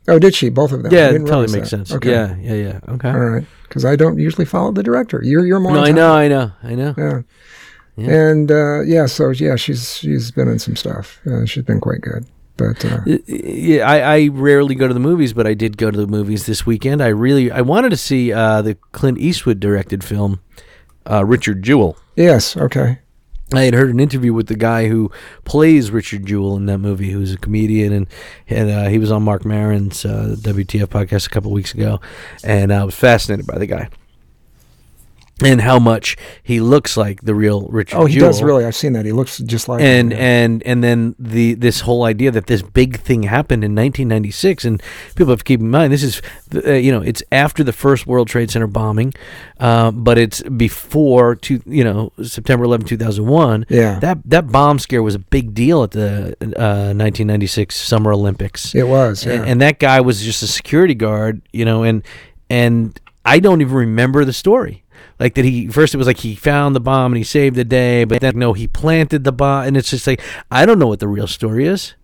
[0.06, 0.48] Oh, did she?
[0.48, 0.92] Both of them.
[0.92, 1.86] Yeah, it totally makes that.
[1.86, 1.92] sense.
[1.92, 2.10] Okay.
[2.10, 2.80] Yeah, yeah, yeah.
[2.88, 3.10] Okay.
[3.10, 5.20] All right, because I don't usually follow the director.
[5.24, 5.72] You're you're more.
[5.72, 6.94] No, I know, I know, I know.
[6.96, 7.20] Yeah.
[7.96, 8.30] Yeah.
[8.30, 11.20] And uh, yeah, so yeah, she's she's been in some stuff.
[11.26, 12.26] Uh, she's been quite good.
[12.60, 15.96] But uh, Yeah, I, I rarely go to the movies, but I did go to
[15.96, 17.02] the movies this weekend.
[17.02, 20.40] I really I wanted to see uh, the Clint Eastwood directed film,
[21.10, 21.96] uh, Richard Jewell.
[22.16, 22.98] yes, okay.
[23.52, 25.10] I had heard an interview with the guy who
[25.44, 28.06] plays Richard Jewell in that movie, who's a comedian, and
[28.46, 32.00] and uh, he was on Marc Maron's uh, WTF podcast a couple weeks ago,
[32.44, 33.88] and I was fascinated by the guy
[35.42, 37.96] and how much he looks like the real Richard.
[37.96, 38.28] Oh, he Jewell.
[38.28, 38.64] does really.
[38.64, 39.04] I've seen that.
[39.04, 40.24] He looks just like and him, yeah.
[40.24, 44.82] and and then the this whole idea that this big thing happened in 1996 and
[45.14, 46.20] people have to keep in mind this is
[46.54, 49.14] uh, you know it's after the first World Trade Center bombing
[49.58, 53.98] uh, but it's before to you know September 11 2001 Yeah.
[54.00, 58.86] that that bomb scare was a big deal at the uh, 1996 Summer Olympics it
[58.88, 59.24] was.
[59.26, 59.34] Yeah.
[59.34, 62.02] and, and that guy was just a security guard, you know, and
[62.48, 64.82] and I don't even remember the story.
[65.18, 67.64] Like that he first it was like he found the bomb and he saved the
[67.64, 70.86] day, but then no, he planted the bomb, and it's just like I don't know
[70.86, 71.94] what the real story is,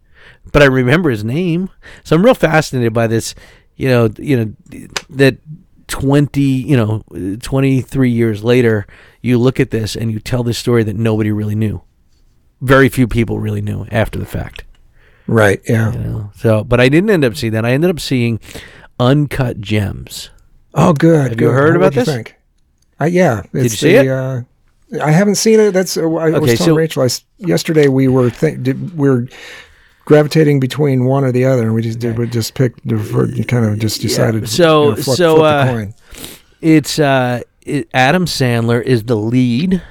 [0.52, 1.70] but I remember his name,
[2.04, 3.34] so I'm real fascinated by this.
[3.76, 5.38] You know, you know that
[5.88, 8.86] twenty, you know, twenty three years later,
[9.22, 11.82] you look at this and you tell this story that nobody really knew.
[12.60, 14.64] Very few people really knew after the fact.
[15.26, 15.60] right.
[15.68, 15.92] Yeah.
[15.92, 16.30] You know?
[16.36, 17.64] So, but I didn't end up seeing that.
[17.66, 18.40] I ended up seeing
[18.98, 20.30] Uncut Gems.
[20.72, 21.32] Oh, good.
[21.32, 22.08] Have you heard about this?
[22.08, 22.35] Think?
[23.00, 23.42] Uh, yeah.
[23.52, 24.08] you it's see the, it?
[24.08, 25.72] Uh, I haven't seen it.
[25.72, 27.02] That's uh, I Okay, was telling so- Rachel.
[27.02, 29.28] I yesterday we were did, we were
[30.04, 32.86] gravitating between one or the other, and we just did we just picked
[33.48, 34.48] kind of just decided.
[34.48, 35.86] So- you know, flip, so, flip uh.
[36.60, 39.82] It's uh, it, Adam Sandler is the lead.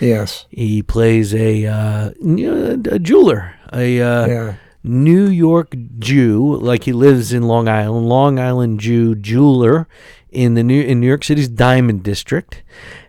[0.00, 0.46] Yes.
[0.50, 4.54] He plays a uh, a jeweler, a uh, Yeah.
[4.84, 8.08] New York Jew, like he lives in Long Island.
[8.08, 9.86] Long Island Jew jeweler
[10.32, 12.62] in the new in New York City's Diamond District,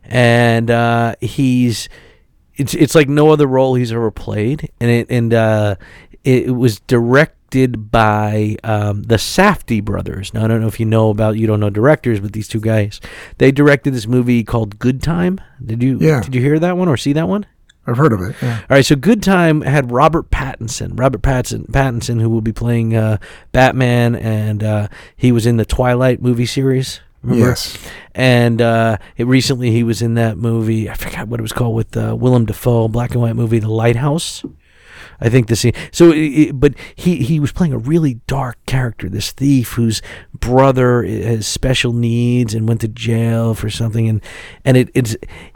[0.03, 1.89] and uh, he's
[2.55, 5.75] it's it's like no other role he's ever played, and it and uh,
[6.23, 10.33] it, it was directed by um, the Safdie brothers.
[10.33, 12.59] Now I don't know if you know about you don't know directors, but these two
[12.59, 12.99] guys
[13.37, 15.39] they directed this movie called Good Time.
[15.63, 16.21] Did you Yeah.
[16.21, 17.45] did you hear that one or see that one?
[17.85, 18.33] I've heard of it.
[18.41, 18.59] Yeah.
[18.69, 20.97] All right, so Good Time had Robert Pattinson.
[20.97, 23.17] Robert Pattinson, Pattinson, who will be playing uh,
[23.51, 27.01] Batman, and uh, he was in the Twilight movie series.
[27.23, 27.49] Remember?
[27.49, 27.77] Yes.
[28.13, 30.89] And uh, it, recently, he was in that movie.
[30.89, 33.69] I forgot what it was called with uh, Willem Dafoe, black and white movie, The
[33.69, 34.43] Lighthouse.
[35.21, 35.73] I think the scene.
[35.91, 40.01] So, it, but he he was playing a really dark character, this thief whose
[40.33, 44.21] brother has special needs and went to jail for something, and
[44.65, 45.15] and it, it's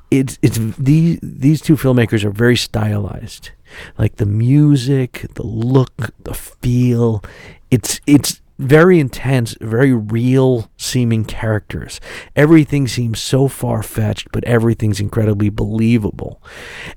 [0.10, 3.52] it's it's these these two filmmakers are very stylized,
[3.98, 7.22] like the music, the look, the feel.
[7.70, 12.00] It's it's very intense, very real seeming characters.
[12.36, 16.42] Everything seems so far fetched, but everything's incredibly believable.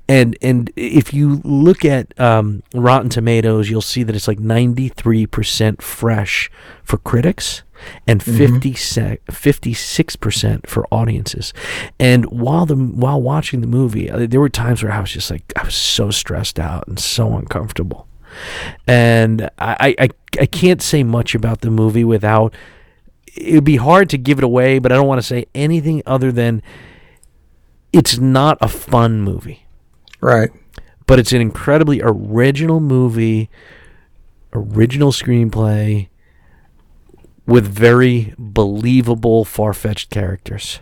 [0.07, 4.89] And and if you look at um, Rotten Tomatoes, you'll see that it's like ninety
[4.89, 6.49] three percent fresh
[6.83, 7.63] for critics
[8.05, 11.51] and 56 percent for audiences.
[11.99, 15.31] And while the while watching the movie, uh, there were times where I was just
[15.31, 18.07] like I was so stressed out and so uncomfortable
[18.87, 20.09] and I, I
[20.39, 22.53] I can't say much about the movie without
[23.35, 26.01] it would be hard to give it away, but I don't want to say anything
[26.05, 26.61] other than
[27.93, 29.65] it's not a fun movie,
[30.19, 30.49] Right.
[31.07, 33.49] but it's an incredibly original movie,
[34.53, 36.09] original screenplay
[37.45, 40.79] with very believable, far fetched characters.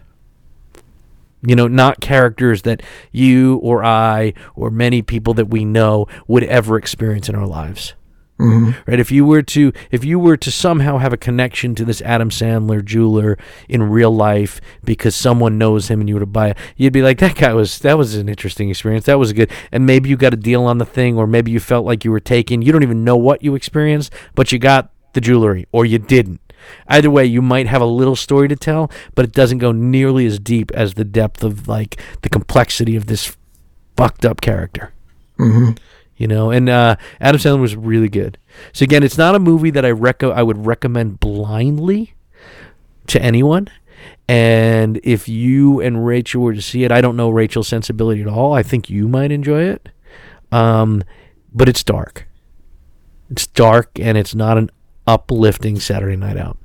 [1.42, 6.44] You know, not characters that you or I or many people that we know would
[6.44, 7.94] ever experience in our lives.
[8.40, 8.72] Mm-hmm.
[8.90, 9.00] Right?
[9.00, 12.30] If you were to if you were to somehow have a connection to this Adam
[12.30, 13.38] Sandler jeweler
[13.68, 17.02] in real life because someone knows him and you were to buy it, you'd be
[17.02, 19.06] like, that guy was that was an interesting experience.
[19.06, 19.52] That was good.
[19.74, 22.12] And maybe you got a deal on the thing, or maybe you felt like you
[22.12, 22.62] were taken.
[22.62, 26.40] You don't even know what you experienced, but you got the jewelry, or you didn't.
[26.88, 30.26] Either way, you might have a little story to tell, but it doesn't go nearly
[30.26, 33.38] as deep as the depth of like the complexity of this
[33.95, 34.93] fucked up character.
[35.38, 35.72] Mm-hmm.
[36.18, 38.38] You know, and uh, Adam Sandler was really good.
[38.74, 42.14] So again, it's not a movie that I reco- I would recommend blindly
[43.07, 43.70] to anyone.
[44.28, 48.28] And if you and Rachel were to see it, I don't know Rachel's sensibility at
[48.28, 48.53] all.
[48.53, 49.89] I think you might enjoy it.
[50.51, 51.03] Um,
[51.53, 52.28] but it's dark.
[53.30, 54.72] It's dark, and it's not an
[55.10, 56.57] uplifting Saturday night out.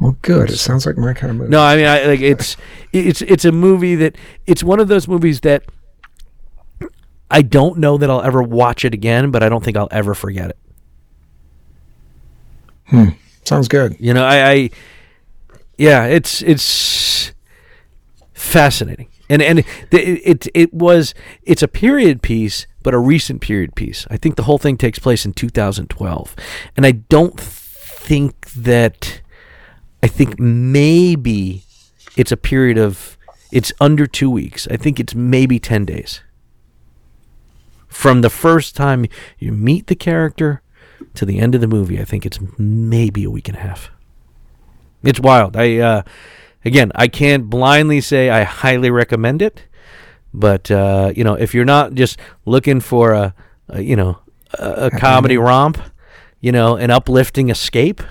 [0.00, 0.50] Well, good.
[0.50, 1.50] It sounds like my kind of movie.
[1.50, 2.56] No, I mean, I like it's
[2.92, 5.62] it's it's a movie that it's one of those movies that
[7.30, 10.14] I don't know that I'll ever watch it again, but I don't think I'll ever
[10.14, 10.58] forget it.
[12.86, 13.08] Hmm.
[13.44, 13.96] Sounds good.
[14.00, 14.70] You know, I, I
[15.78, 17.32] yeah, it's it's
[18.32, 23.74] fascinating, and and it, it it was it's a period piece, but a recent period
[23.74, 24.06] piece.
[24.08, 26.36] I think the whole thing takes place in 2012,
[26.76, 29.20] and I don't think that
[30.02, 31.64] I think maybe
[32.16, 33.18] it's a period of
[33.50, 34.68] it's under two weeks.
[34.70, 36.20] I think it's maybe ten days
[37.88, 39.06] from the first time
[39.38, 40.60] you meet the character
[41.14, 42.00] to the end of the movie.
[42.00, 43.90] I think it's maybe a week and a half.
[45.02, 45.56] It's wild.
[45.56, 46.02] I uh,
[46.64, 49.62] again, I can't blindly say I highly recommend it,
[50.34, 53.34] but uh, you know, if you're not just looking for a,
[53.68, 54.18] a you know
[54.58, 55.78] a, a comedy romp,
[56.40, 58.02] you know, an uplifting escape,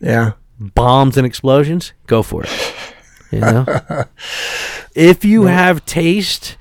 [0.00, 0.32] Yeah.
[0.58, 2.74] bombs and explosions, go for it.
[3.32, 3.64] You know,
[4.94, 6.56] if you have taste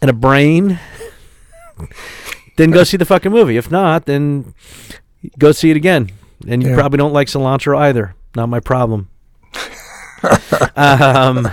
[0.00, 0.78] and a brain,
[2.56, 3.56] then go see the fucking movie.
[3.56, 4.54] If not, then
[5.38, 6.10] go see it again.
[6.48, 6.76] And you Yeah.
[6.76, 8.14] probably don't like cilantro either.
[8.34, 9.08] Not my problem.
[10.76, 11.48] um,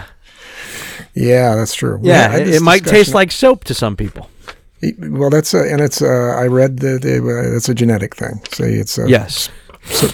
[1.16, 2.00] Yeah, that's true.
[2.02, 4.30] Yeah, it, it might taste like soap to some people.
[5.00, 8.42] Well, that's a, and it's uh, I read that uh, that's a genetic thing.
[8.52, 9.50] So it's uh, Yes.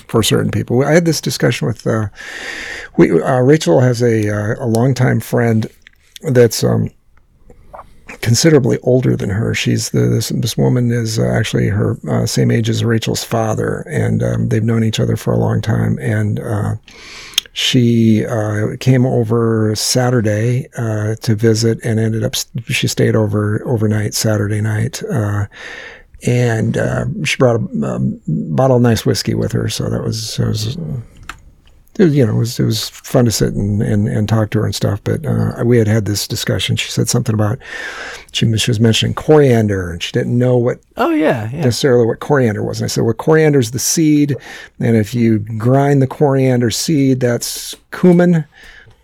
[0.08, 0.84] for certain people.
[0.84, 2.08] I had this discussion with uh,
[2.98, 5.68] we uh, Rachel has a uh, a longtime friend
[6.22, 6.90] that's um,
[8.22, 9.54] considerably older than her.
[9.54, 13.86] She's the this this woman is uh, actually her uh, same age as Rachel's father,
[13.90, 15.98] and um, they've known each other for a long time.
[16.00, 16.76] And uh,
[17.60, 22.34] she uh, came over Saturday uh, to visit, and ended up
[22.68, 25.04] she stayed over overnight Saturday night.
[25.04, 25.46] Uh,
[26.26, 30.38] and uh, she brought a um, bottle of nice whiskey with her, so that was,
[30.38, 30.78] that was
[32.04, 34.60] was, you know, it was, it was fun to sit and, and, and talk to
[34.60, 35.04] her and stuff.
[35.04, 36.76] But uh, we had had this discussion.
[36.76, 37.60] She said something about
[38.32, 41.62] she, she was mentioning coriander, and she didn't know what Oh yeah, yeah.
[41.64, 42.80] necessarily what coriander was.
[42.80, 44.36] And I said, well, coriander is the seed,
[44.80, 48.46] and if you grind the coriander seed, that's cumin.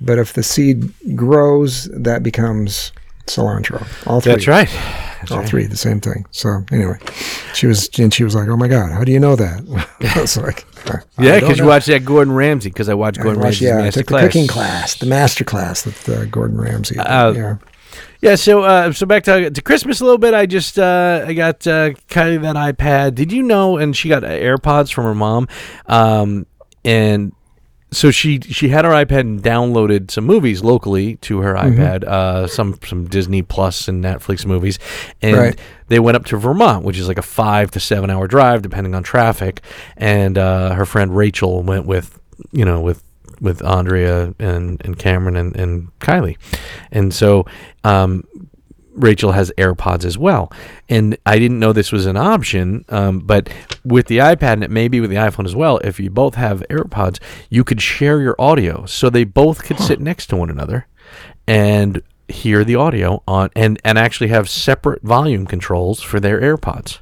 [0.02, 2.91] But if the seed grows, that becomes
[3.28, 3.88] cilantro.
[4.08, 4.34] All three.
[4.34, 5.32] That's right.
[5.32, 6.26] All three, the same thing.
[6.32, 7.00] So anyway,
[7.54, 9.64] she was and she was like, "Oh my god, how do you know that?"
[10.16, 12.70] I was like, "I Yeah, because you know." watched that Gordon Ramsay.
[12.70, 14.24] Because I watched I Gordon watched- Ramsay's yeah, I master took the class.
[14.28, 16.98] cooking class, the master class with uh, Gordon Ramsay.
[17.00, 17.56] Uh, yeah,
[18.22, 20.34] Yeah, so uh, so back to, to Christmas a little bit.
[20.34, 23.16] I just uh, I got uh, Kylie that iPad.
[23.16, 23.78] Did you know?
[23.78, 25.48] And she got AirPods from her mom,
[25.88, 26.46] um,
[26.84, 27.34] and
[27.92, 31.80] so she she had her iPad and downloaded some movies locally to her Mm-hmm.
[31.82, 34.80] iPad, uh, some some Disney Plus and Netflix movies,
[35.22, 35.60] and Right.
[35.88, 38.94] they went up to Vermont, which is like a five to seven hour drive depending
[38.96, 39.62] on traffic.
[39.98, 42.20] And uh, her friend Rachel went with
[42.52, 43.02] you know with
[43.42, 46.38] with Andrea and, and Cameron and, and Kylie,
[46.92, 47.46] and so
[47.84, 48.24] um,
[48.96, 50.52] Rachel has AirPods as well.
[50.89, 53.50] And I didn't know this was an option, um, but
[53.84, 56.36] with the iPad and it may be with the iPhone as well, if you both
[56.36, 57.20] have AirPods,
[57.50, 58.86] you could share your audio.
[58.86, 60.88] So they both could sit next to one another
[61.48, 67.00] and hear the audio on and, and actually have separate volume controls for their AirPods.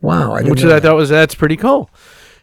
[0.00, 0.82] wow, I didn't Which I that.
[0.82, 1.90] thought was that's pretty cool.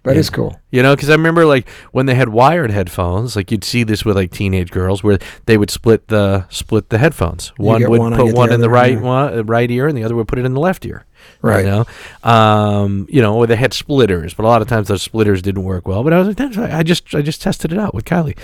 [0.03, 0.59] That is cool.
[0.69, 4.03] You know, because I remember like when they had wired headphones, like you'd see this
[4.03, 7.53] with like teenage girls where they would split the split the headphones.
[7.57, 8.99] One would one, put get the one in the right yeah.
[8.99, 11.05] one, uh, right ear, and the other would put it in the left ear.
[11.41, 11.63] Right.
[11.63, 11.85] You know,
[12.29, 15.63] um, you know, or they had splitters, but a lot of times those splitters didn't
[15.63, 16.03] work well.
[16.03, 16.71] But I was like, that's right.
[16.71, 18.37] I just I just tested it out with Kylie.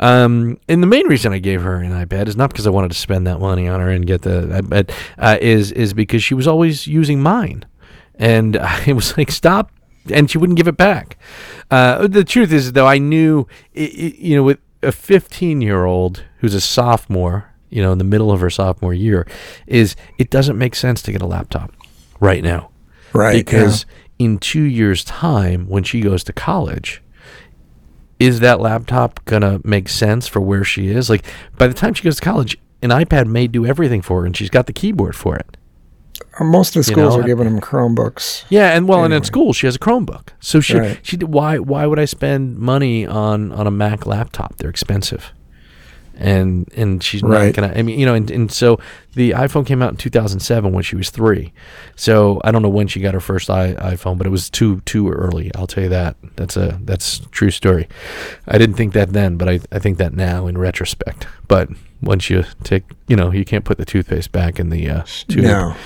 [0.00, 2.90] Um, and the main reason I gave her an iPad is not because I wanted
[2.92, 6.32] to spend that money on her and get the iPad, uh, is is because she
[6.32, 7.66] was always using mine,
[8.14, 8.56] and
[8.86, 9.70] it was like stop
[10.10, 11.16] and she wouldn't give it back.
[11.70, 13.46] Uh, the truth is, though, I knew,
[13.76, 17.98] i i you know, with a 15 year old who's a sophomore, you know, in
[17.98, 19.26] the middle of her sophomore year,
[19.66, 21.72] is it doesn't make sense to get a laptop
[22.20, 22.70] right now.
[23.12, 23.84] Right, Because
[24.18, 27.02] in two years' time, when she goes to college,
[28.18, 31.10] is that laptop going to make sense for where she is?
[31.10, 31.24] Like,
[31.58, 34.36] by the time she goes to college, an iPad may do everything for her, and
[34.36, 35.56] she's got the keyboard for it.
[36.38, 38.44] Uh, Most of the You schools know, are giving them Chromebooks.
[38.48, 39.26] Yeah, and well, and in Anyway.
[39.26, 40.98] school she has a Chromebook, so she Right.
[41.02, 44.56] she why why would I spend money on on a Mac laptop?
[44.56, 45.32] They're expensive,
[46.16, 47.46] and and she's Right.
[47.46, 47.78] not gonna.
[47.78, 48.78] I mean, you know, and, and so
[49.14, 51.52] the iPhone came out in 2007 when she was three,
[51.96, 54.80] so I don't know when she got her first i iPhone, but it was too
[54.84, 55.50] too early.
[55.54, 56.16] I'll tell you that.
[56.36, 57.88] That's a that's a true story.
[58.48, 61.26] I didn't think that then, but I I think that now in retrospect.
[61.48, 61.68] But
[62.02, 65.44] once you take, you know, you can't put the toothpaste back in the uh, tube.
[65.44, 65.76] No.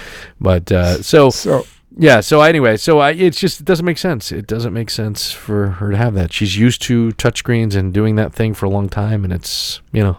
[0.40, 2.20] But uh, so So yeah.
[2.20, 4.32] So anyway, so I, it's just it doesn't make sense.
[4.32, 6.32] It doesn't make sense for her to have that.
[6.32, 10.02] She's used to touchscreens and doing that thing for a long time, and it's you
[10.02, 10.18] know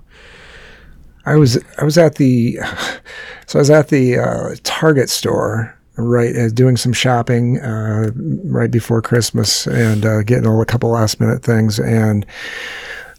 [1.25, 2.57] I was I was at the
[3.47, 8.11] so I was at the uh, Target store right uh, doing some shopping uh,
[8.45, 12.25] right before Christmas and uh, getting a couple last minute things and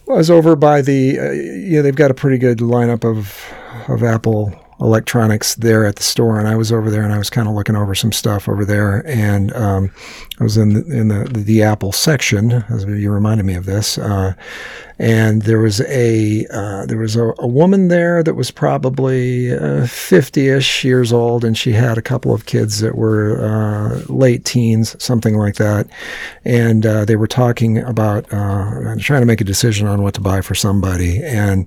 [0.09, 3.53] Was over by the uh, yeah they've got a pretty good lineup of
[3.89, 7.31] of Apple electronics there at the store and I was over there and I was
[7.31, 9.91] kind of looking over some stuff over there and um,
[10.39, 13.99] I was in the, in the, the Apple section as you reminded me of this
[13.99, 14.35] uh,
[14.99, 19.57] and there was a uh, there was a, a woman there that was probably
[19.87, 24.45] fifty ish years old, and she had a couple of kids that were uh, late
[24.45, 25.87] teens, something like that,
[26.45, 30.21] and uh, they were talking about uh, trying to make a decision on what to
[30.21, 31.67] buy for somebody, and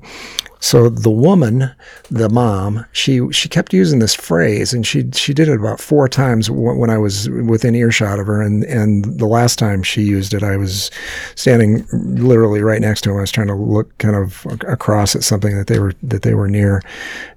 [0.61, 1.71] so the woman,
[2.11, 6.07] the mom, she she kept using this phrase, and she she did it about four
[6.07, 10.35] times when I was within earshot of her, and and the last time she used
[10.35, 10.91] it, I was
[11.33, 13.17] standing literally right next to him.
[13.17, 16.35] I was trying to look kind of across at something that they were that they
[16.35, 16.83] were near,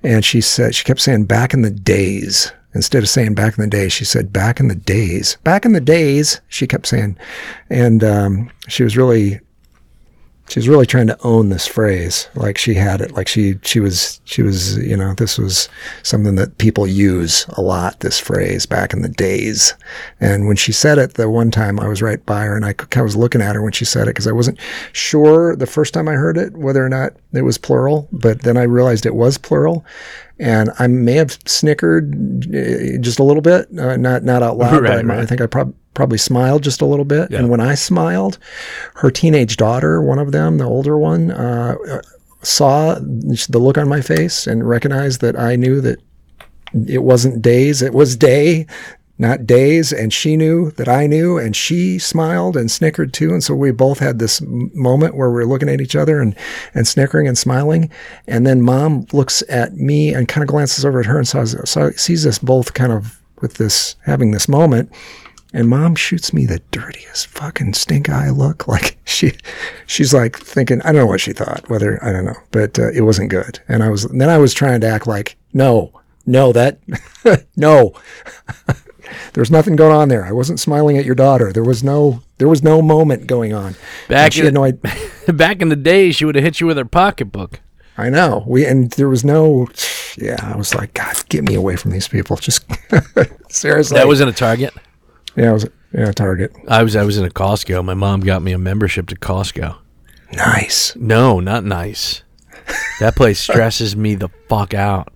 [0.02, 2.52] and she said she kept saying back in the days.
[2.74, 5.38] Instead of saying back in the days, she said back in the days.
[5.44, 7.16] Back in the days, she kept saying,
[7.70, 9.40] and um, she was really
[10.48, 13.80] she was really trying to own this phrase like she had it like she she
[13.80, 15.68] was she was you know this was
[16.02, 19.74] something that people use a lot this phrase back in the days.
[20.20, 22.74] And when she said it the one time i was right by her and i,
[22.96, 24.58] I was looking at her when she said it because i wasn't
[24.92, 28.56] sure the first time i heard it whether or not it was plural but then
[28.56, 29.84] i realized it was plural
[30.38, 34.82] and I may have snickered uh, just a little bit, uh, not not out loud,
[34.82, 37.30] but I, Right, I think I prob- probably smiled just a little bit.
[37.40, 38.38] And when I smiled,
[38.96, 42.02] her teenage daughter, one of them, the older one, uh, uh,
[42.42, 45.98] saw the look on my face and recognized that I knew that
[46.88, 48.66] it wasn't days, it was day.
[49.18, 49.92] Not days.
[49.92, 53.30] And she knew that I knew, and she smiled and snickered too.
[53.30, 56.34] And so we both had this moment where we are looking at each other and,
[56.74, 57.90] and snickering and smiling.
[58.26, 61.44] And then mom looks at me and kind of glances over at her and saw,
[61.90, 64.90] sees us both kind of with this, having this moment.
[65.52, 68.66] And mom shoots me the dirtiest fucking stink eye look.
[68.74, 69.32] Like she,
[69.86, 72.90] she's like thinking, I don't know what she thought, whether, I don't know, but uh,
[72.90, 73.60] it wasn't good.
[73.68, 75.92] And I was, then I was trying to act like, no,
[76.26, 76.80] no, that,
[77.56, 77.94] no.
[79.32, 80.24] There's nothing going on there.
[80.24, 81.52] I wasn't smiling at your daughter.
[81.52, 83.76] There was no there was no moment going on.
[84.08, 84.72] Back she in, had no
[85.32, 87.60] back in the day, she would have hit you with her pocketbook.
[87.96, 88.44] I know.
[88.46, 89.68] We and there was no
[90.16, 92.36] yeah, I was like, God, get me away from these people.
[92.36, 92.64] Just
[93.50, 93.96] seriously.
[93.96, 94.74] That was in a Target.
[95.36, 96.52] Yeah, it was yeah, Target.
[96.68, 97.84] I was I was in a Costco.
[97.84, 99.76] My mom got me a membership to Costco.
[100.32, 100.96] Nice.
[100.96, 102.22] No, not nice.
[103.00, 105.12] That place stresses me the fuck out.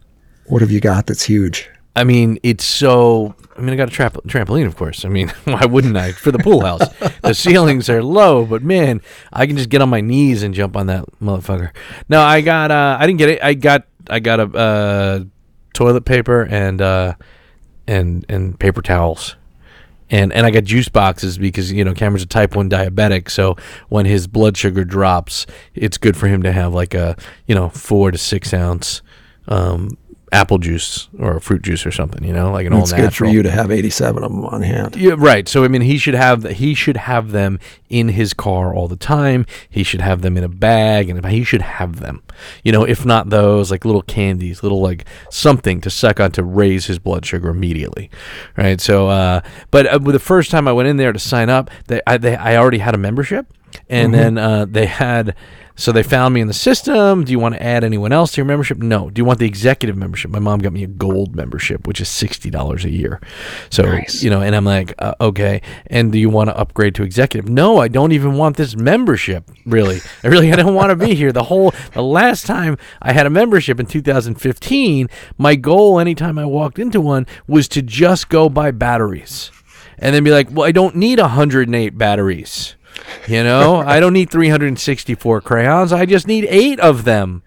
[0.46, 1.68] What have you got that's huge?
[1.96, 3.34] I mean, it's so.
[3.56, 5.04] I mean, I got a tra- trampoline, of course.
[5.04, 6.12] I mean, why wouldn't I?
[6.12, 6.88] For the pool house,
[7.22, 9.00] the ceilings are low, but man,
[9.32, 11.70] I can just get on my knees and jump on that motherfucker.
[12.08, 12.70] No, I got.
[12.70, 13.42] Uh, I didn't get it.
[13.42, 13.86] I got.
[14.10, 15.24] I got a uh,
[15.74, 17.14] toilet paper and uh,
[17.86, 19.36] and and paper towels.
[20.10, 23.56] And, and I got juice boxes because you know Cameron's a type one diabetic, so
[23.90, 27.14] when his blood sugar drops, it's good for him to have like a
[27.46, 29.02] you know four to six ounce
[29.48, 29.98] um,
[30.32, 33.08] apple juice or fruit juice or something, you know, like an It's natural.
[33.08, 34.96] good for you to have 87 of them on hand.
[34.96, 35.48] Yeah, right.
[35.48, 37.58] So I mean, he should have he should have them
[37.88, 39.46] in his car all the time.
[39.68, 42.22] He should have them in a bag, and he should have them.
[42.62, 46.42] You know, if not those, like little candies, little like something to suck on to
[46.44, 48.10] raise his blood sugar immediately,
[48.56, 48.80] right?
[48.80, 52.00] So, uh, but uh, the first time I went in there to sign up, they
[52.06, 53.46] I, they, I already had a membership,
[53.88, 55.34] and then uh, they had.
[55.78, 57.24] So they found me in the system.
[57.24, 58.78] Do you want to add anyone else to your membership?
[58.78, 59.10] No.
[59.10, 60.28] Do you want the executive membership?
[60.32, 63.20] My mom got me a gold membership, which is sixty dollars a year.
[63.70, 64.20] So Nice.
[64.20, 65.62] you know, and I'm like, uh, okay.
[65.86, 67.48] And do you want to upgrade to executive?
[67.48, 69.48] No, I don't even want this membership.
[69.64, 71.30] Really, I really, I don't want to be here.
[71.30, 75.08] The whole, the last time I had a membership in 2015,
[75.38, 79.52] my goal anytime I walked into one was to just go buy batteries,
[79.98, 82.74] and then be like, well, I don't need 108 batteries.
[83.26, 85.92] You know, I don't need 364 crayons.
[85.92, 87.42] I just need eight of them.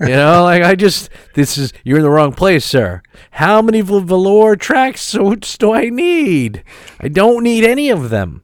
[0.00, 3.02] You know, like I just this is you're in the wrong place, sir.
[3.32, 6.62] How many velour track suits do I need?
[7.00, 8.42] I don't need any of them.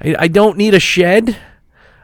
[0.00, 1.36] I, I don't need a shed.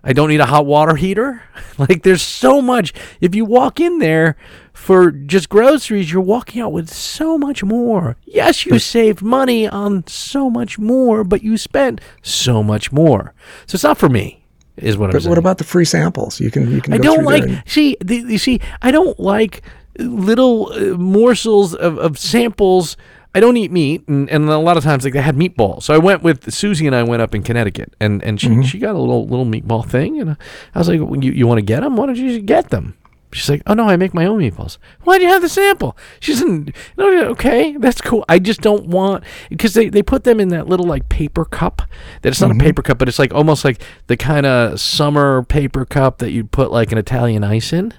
[0.03, 1.43] I don't need a hot water heater.
[1.79, 2.93] Like there's so much.
[3.23, 4.37] If you walk in there
[4.75, 8.17] for just groceries, you're walking out with so much more.
[8.27, 13.33] Yes, you saved money on so much more, but you spent so much more.
[13.67, 14.45] So it's not for me.
[14.77, 15.31] Is what I'm But saying.
[15.31, 16.39] what about the free samples?
[16.39, 19.63] You can you can I don't like and- see the, you see I don't like
[19.99, 22.97] little uh, morsels of, of samples.
[23.35, 25.85] I don't eat meat, and, and a lot of times like they had meatballs.
[25.85, 28.63] So I went with Susie and I went up in Connecticut, and, and she, Mm-hmm.
[28.63, 30.37] she got a little little meatball thing, and
[30.75, 31.97] I was like, well, "You you want to get them?
[31.97, 32.97] Why don't you just get them?"
[33.33, 35.97] She's like, "Oh no, I make my own meatballs." Why do you have the sample?
[36.19, 36.75] She's in.
[36.99, 38.25] No, okay, that's cool.
[38.29, 41.83] I just don't want because they, they put them in that little like paper cup.
[42.23, 42.61] That it's not Mm-hmm.
[42.61, 46.33] a paper cup, but it's like almost like the kind of summer paper cup that
[46.33, 47.95] you'd put like an Italian ice in.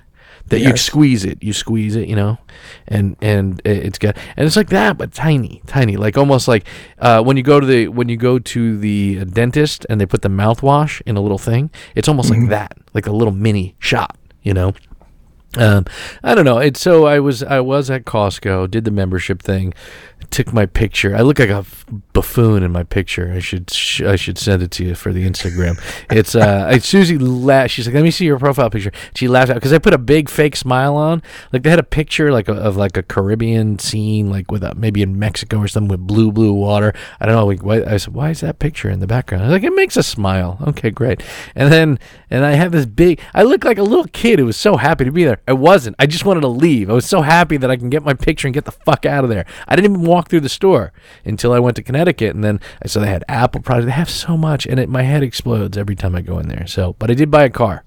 [0.47, 2.37] That you squeeze it, you squeeze it, you know,
[2.87, 6.65] and and it- it's got and it's like that, but tiny, tiny, like almost like
[6.99, 10.21] uh, when you go to the when you go to the dentist and they put
[10.23, 11.69] the mouthwash in a little thing.
[11.95, 14.73] It's almost like that, like a little mini shot, you know.
[15.57, 15.85] Um,
[16.23, 16.59] I don't know.
[16.59, 19.73] It's so I was I was at Costco, did the membership thing,
[20.29, 21.13] took my picture.
[21.15, 21.65] I look like a
[22.13, 23.33] buffoon in my picture.
[23.33, 25.79] I should sh- I should send it to you for the Instagram.
[26.09, 27.71] it's uh Susie laughed.
[27.71, 28.91] She's like, let me see your profile picture.
[29.15, 31.21] She laughed out because I put a big fake smile on.
[31.51, 34.73] Like they had a picture like a, of like a Caribbean scene, like with a,
[34.75, 36.93] maybe in Mexico or something with blue blue water.
[37.19, 37.45] I don't know.
[37.45, 39.43] Like why, I said, why is that picture in the background?
[39.43, 40.59] I was like, it makes a smile.
[40.65, 41.21] Okay, great.
[41.55, 41.99] And then
[42.29, 43.19] and I have this big.
[43.33, 45.40] I look like a little kid who was so happy to be there.
[45.47, 45.95] I wasn't.
[45.99, 46.89] I just wanted to leave.
[46.89, 49.23] I was so happy that I can get my picture and get the fuck out
[49.23, 49.45] of there.
[49.67, 50.93] I didn't even walk through the store
[51.25, 53.85] until I went to Connecticut, and then I saw they had Apple products.
[53.85, 56.67] They have so much, and it, my head explodes every time I go in there.
[56.67, 57.83] So, but I did buy a car.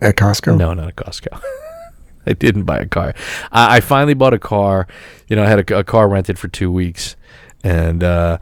[0.00, 0.56] at Costco.
[0.56, 1.40] No, not a Costco.
[2.26, 3.14] I didn't buy a car.
[3.50, 4.86] I, I finally bought a car.
[5.28, 7.16] You know, I had a, a car rented for two weeks,
[7.64, 8.38] and uh,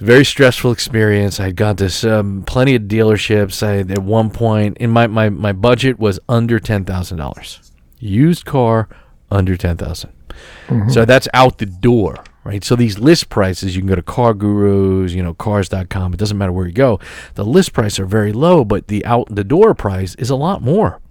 [0.00, 1.38] it's a very stressful experience.
[1.40, 3.62] I had gone to some plenty of dealerships.
[3.62, 7.70] I at one point in my my, my budget was under ten thousand dollars.
[7.98, 8.88] Used car
[9.30, 10.88] under ten mm-hmm.
[10.88, 12.64] So that's out the door, right?
[12.64, 16.14] So these list prices, you can go to CarGurus, you know, cars.com.
[16.14, 16.98] It doesn't matter where you go.
[17.34, 20.62] The list price are very low, but the out the door price is a lot
[20.62, 21.02] more.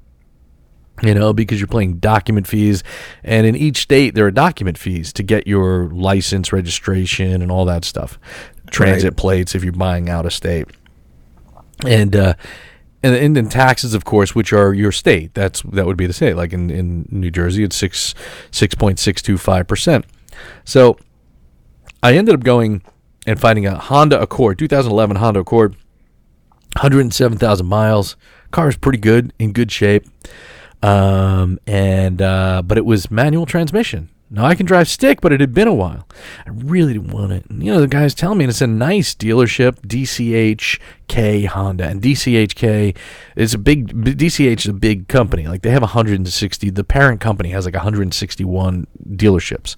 [1.02, 2.84] you know, because you're paying document fees.
[3.24, 7.66] And in each state, there are document fees to get your license, registration, and all
[7.66, 8.20] that stuff.
[8.72, 9.18] Transit Right.
[9.18, 10.68] plates if you're buying out of state.
[11.86, 12.34] And, uh,
[13.02, 15.34] and, and then taxes, of course, which are your state.
[15.34, 16.36] That's that would be the state.
[16.36, 18.14] Like in, in New Jersey, it's six
[18.52, 20.06] six point six two five percent.
[20.66, 20.98] So
[22.04, 22.82] I ended up going
[23.26, 25.76] and finding a Honda Accord, 2011 Honda Accord,
[26.76, 28.16] 107,000 miles.
[28.52, 30.06] Car is pretty good, in good shape.
[30.82, 34.10] Um, and uh, but it was manual transmission.
[34.32, 36.08] Now I can drive stick, but it had been a while.
[36.46, 37.46] I really didn't want it.
[37.50, 42.00] And, you know, the guy's telling me and it's a nice dealership, DCHK Honda, and
[42.00, 42.96] DCHK
[43.36, 45.48] is a big DCH is a big company.
[45.48, 46.70] Like they have 160.
[46.70, 49.76] The parent company has like 161 dealerships.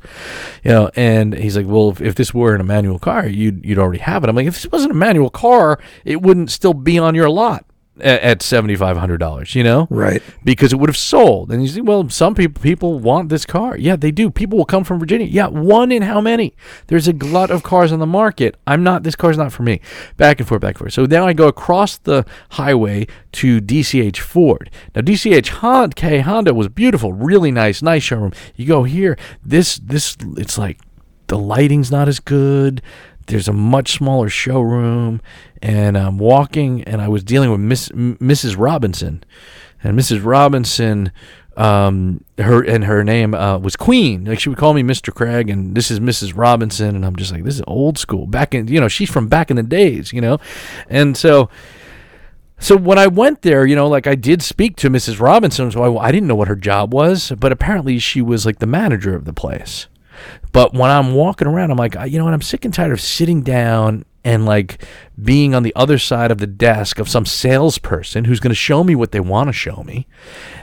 [0.63, 3.65] You know, and he's like, well, if, if this were in a manual car, you'd
[3.65, 4.29] you'd already have it.
[4.29, 7.65] I'm like, if this wasn't a manual car, it wouldn't still be on your lot
[8.01, 9.55] at, seventy five hundred dollars.
[9.55, 10.21] You know, Right.
[10.43, 11.51] because it would have sold.
[11.51, 13.77] And you say, well, some people people want this car.
[13.77, 14.29] Yeah, they do.
[14.29, 15.27] People will come from Virginia.
[15.27, 16.53] Yeah, one in how many?
[16.87, 18.55] There's a glut of cars on the market.
[18.67, 19.03] I'm not.
[19.03, 19.81] This car's not for me.
[20.17, 20.93] Back and forth, back and forth.
[20.93, 24.69] So now I go across the highway to DCH Ford.
[24.95, 28.33] Now DCH Honda, K Honda was beautiful, really nice, nice showroom.
[28.55, 29.17] You go here.
[29.45, 30.79] This this it's like
[31.27, 32.81] the lighting's not as good.
[33.27, 35.21] There's a much smaller showroom,
[35.61, 38.55] and I'm walking, and I was dealing with Miss Mrs.
[38.57, 39.23] Robinson,
[39.83, 40.23] and Mrs.
[40.25, 41.11] Robinson,
[41.57, 44.25] um, her and her name uh, was Queen.
[44.25, 45.13] Like she would call me Mr.
[45.13, 46.35] Craig, and this is Mrs.
[46.35, 48.25] Robinson, and I'm just like, this is old school.
[48.27, 50.39] Back in, you know, she's from back in the days, you know,
[50.89, 51.49] and so.
[52.63, 55.19] So when I went there, you know, like I did speak to Mrs.
[55.19, 58.59] Robinson, so I, I didn't know what her job was, but apparently she was like
[58.59, 59.87] the manager of the place.
[60.51, 62.33] But when I'm walking around, I'm like, you know what?
[62.33, 64.83] I'm sick and tired of sitting down and like
[65.21, 68.83] being on the other side of the desk of some salesperson who's going to show
[68.83, 70.07] me what they want to show me.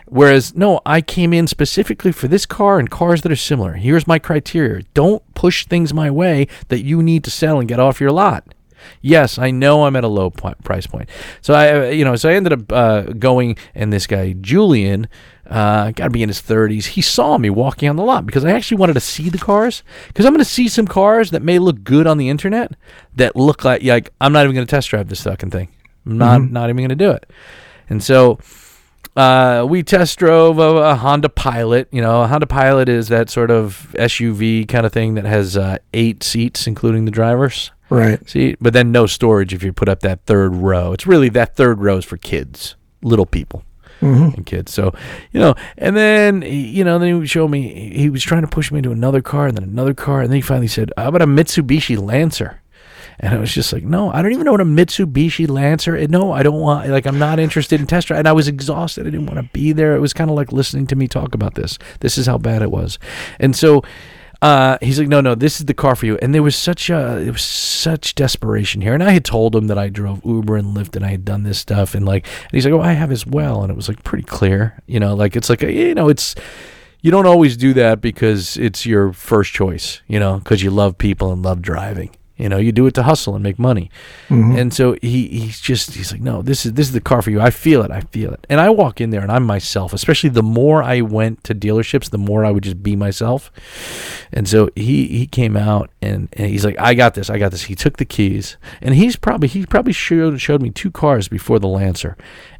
[0.07, 3.74] Whereas, no, I came in specifically for this car and cars that are similar.
[3.74, 4.84] Here's my criteria.
[4.95, 8.55] Don't push things my way that you need to sell and get off your lot.
[9.00, 11.08] Yes, I know I'm at a low price point.
[11.40, 15.08] So I, you know, so I ended up uh, going, and this guy Julian,
[15.48, 16.86] uh, got to be in his 30s.
[16.86, 19.82] He saw me walking on the lot because I actually wanted to see the cars
[20.08, 22.72] because I'm going to see some cars that may look good on the internet
[23.16, 25.68] that look like like I'm not even going to test drive this fucking thing.
[26.06, 27.30] I'm not not even going to do it.
[27.88, 28.38] And so
[29.16, 31.88] uh, we test drove a, a Honda Pilot.
[31.90, 35.56] You know, a Honda Pilot is that sort of SUV kind of thing that has
[35.56, 37.70] uh, eight seats, including the drivers.
[37.91, 38.28] Right.
[38.28, 40.93] See, but then no storage if you put up that third row.
[40.93, 43.64] It's really that third row is for kids, little people.
[44.01, 44.34] Mm-hmm.
[44.36, 44.95] And kids, so
[45.32, 48.49] you know, and then you know, then he would show me he was trying to
[48.49, 51.09] push me into another car, and then another car, and then he finally said, "How
[51.09, 52.61] about a Mitsubishi Lancer?"
[53.18, 55.97] And I was just like, "No, I don't even know what a Mitsubishi Lancer.
[55.97, 56.09] is.
[56.11, 56.89] No, I don't want.
[56.89, 59.05] Like, I'm not interested in test drive." And I was exhausted.
[59.05, 59.97] I didn't want to be there.
[59.97, 61.76] It was kind of like listening to me talk about this.
[61.99, 63.01] This is how bad it was,
[63.41, 63.82] and so
[64.41, 66.16] uh, he's like, no, no, this is the car for you.
[66.22, 68.95] And there was such a, there was such desperation here.
[68.95, 71.43] And I had told him that I drove Uber and Lyft and I had done
[71.43, 71.95] this stuff.
[71.95, 73.62] And like, and he's like, oh, I have as well.
[73.62, 76.36] And it was like pretty clear, you know, like it's like, you know, it's,
[77.01, 80.99] you don't always do that because it's your first choice, you know, because you love
[80.99, 82.11] people and love driving.
[82.39, 83.91] You know, you do it to hustle and make money.
[84.28, 84.57] Mm-hmm.
[84.57, 87.30] And so he he's just he's like, no, this is this is the car for
[87.30, 87.41] you.
[87.41, 87.91] I feel it.
[87.91, 88.47] I feel it.
[88.49, 89.93] And I walk in there and I'm myself.
[89.93, 93.51] Especially the more I went to dealerships, the more I would just be myself.
[94.32, 97.28] And so he he came out and, and he's like, I got this.
[97.28, 97.64] I got this.
[97.64, 101.59] He took the keys and he's probably he probably showed showed me two cars before
[101.59, 102.16] the Lancer,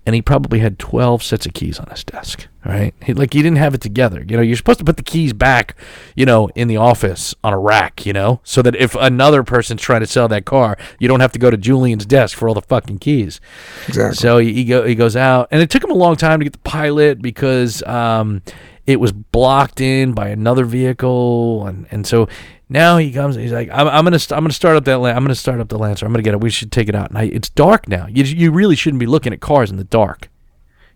[0.09, 2.49] and he probably had twelve sets of keys on his desk.
[2.65, 2.95] Right?
[3.03, 4.25] He, like he didn't have it together.
[4.27, 5.77] You know, you're supposed to put the keys back,
[6.17, 8.07] you know, in the office on a rack.
[8.07, 11.33] You know, so that if another person's trying to sell that car, you don't have
[11.33, 13.39] to go to Julian's desk for all the fucking keys.
[13.87, 14.17] Exactly.
[14.17, 16.45] So he, he go he goes out, and it took him a long time to
[16.45, 18.41] get the pilot because um,
[18.89, 22.27] it was blocked in by another vehicle, and and so
[22.71, 23.37] now he comes.
[23.37, 25.61] He's like, I'm, I'm gonna st- I'm gonna start up that Lan- I'm gonna start
[25.61, 26.07] up the Lancer.
[26.07, 26.41] I'm gonna get it.
[26.41, 27.11] We should take it out.
[27.11, 28.07] And I, it's dark now.
[28.07, 30.31] You you really shouldn't be looking at cars in the dark,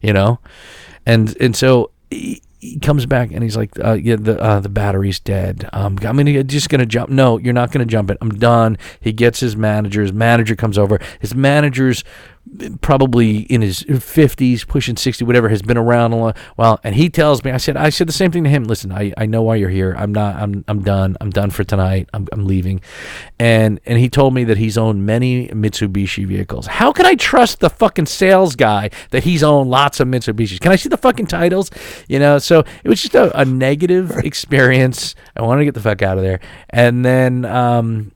[0.01, 0.41] you know,
[1.07, 1.91] and and so.
[2.11, 5.69] He, he comes back and he's like, uh, "Yeah, the uh, the battery's dead.
[5.73, 7.11] Um, I'm gonna just gonna jump.
[7.11, 8.19] No, you're not gonna jump it.
[8.21, 10.01] I'm done." He gets his manager.
[10.01, 11.01] His manager comes over.
[11.19, 12.05] His manager's
[12.81, 16.37] probably in his 50s, pushing 60, whatever, has been around a lot.
[16.57, 18.65] Well, and he tells me, I said, I said the same thing to him.
[18.65, 19.95] Listen, I, I know why you're here.
[19.97, 21.17] I'm not, I'm, I'm done.
[21.21, 22.09] I'm done for tonight.
[22.13, 22.81] I'm, I'm leaving.
[23.39, 26.67] And, and he told me that he's owned many Mitsubishi vehicles.
[26.67, 30.61] How can I trust the fucking sales guy that he's owned lots of Mitsubishis?
[30.61, 31.71] Can I see the fucking titles?
[32.09, 35.15] You know, so it was just a, a negative experience.
[35.37, 36.41] I wanted to get the fuck out of there.
[36.71, 38.13] And then, um,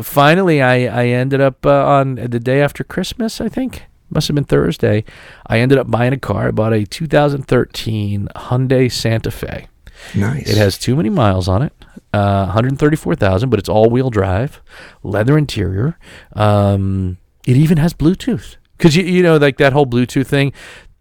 [0.00, 3.84] finally I, I ended up uh, on the day after Christmas, I think.
[4.10, 5.04] must have been Thursday.
[5.46, 6.48] I ended up buying a car.
[6.48, 9.68] I bought a 2013 Hyundai Santa Fe.
[10.14, 10.48] Nice.
[10.50, 11.72] It has too many miles on it.
[12.12, 14.60] Uh, 134,000, but it's all-wheel drive,
[15.02, 15.98] leather interior.
[16.34, 20.52] Um, it even has Bluetooth because you you know like that whole Bluetooth thing.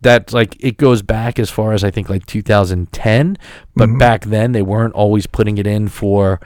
[0.02, 3.38] That like it goes back as far as I think like 2010,
[3.76, 3.98] but Mm-hmm.
[4.00, 6.40] back then they weren't always putting it in for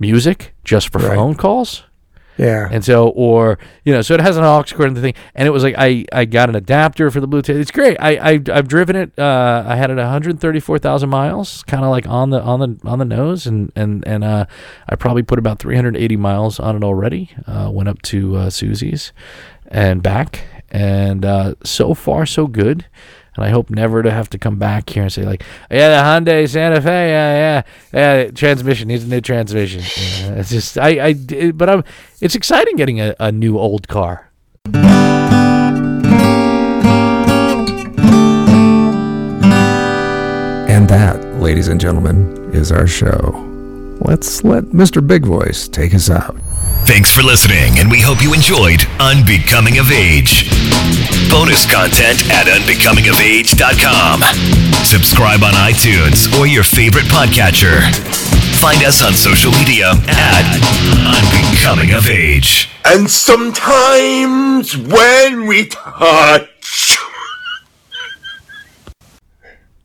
[0.00, 1.14] music, just for Right.
[1.16, 1.84] phone calls.
[2.38, 2.68] Yeah.
[2.72, 5.46] And so, or you know, so it has an aux cord and the thing, and
[5.46, 7.50] it was like I, I got an adapter for the Bluetooth.
[7.60, 7.98] It's great.
[8.00, 9.12] I, I I've driven it.
[9.18, 13.04] Uh, I had it 134,000 miles, kind of like on the on the on the
[13.04, 14.46] nose, and and and uh,
[14.88, 17.30] I probably put about 380 miles on it already.
[17.46, 19.12] Uh, went up to uh, Susie's
[19.68, 22.86] and back, and uh, so far so good.
[23.36, 26.30] And I hope never to have to come back here and say like, yeah, the
[26.30, 27.62] Hyundai Santa Fe, yeah,
[27.94, 29.80] yeah, yeah, transmission needs a new transmission.
[30.20, 31.84] Yeah, it's just I, I, it- but I'm.
[32.20, 34.30] It's exciting getting a, a new old car.
[40.68, 43.46] And that, ladies and gentlemen, is our show.
[44.02, 45.04] Let's let Mr.
[45.04, 46.36] Big Voice take us out.
[46.84, 50.50] Thanks for listening, and we hope you enjoyed Unbecoming of Age.
[51.30, 54.22] Bonus content at unbecomingofage.com.
[54.84, 57.82] Subscribe on iTunes or your favorite podcatcher.
[58.58, 60.44] Find us on social media at
[61.06, 62.68] Unbecoming of Age.
[62.84, 66.98] And sometimes when we touch.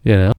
[0.03, 0.33] You know.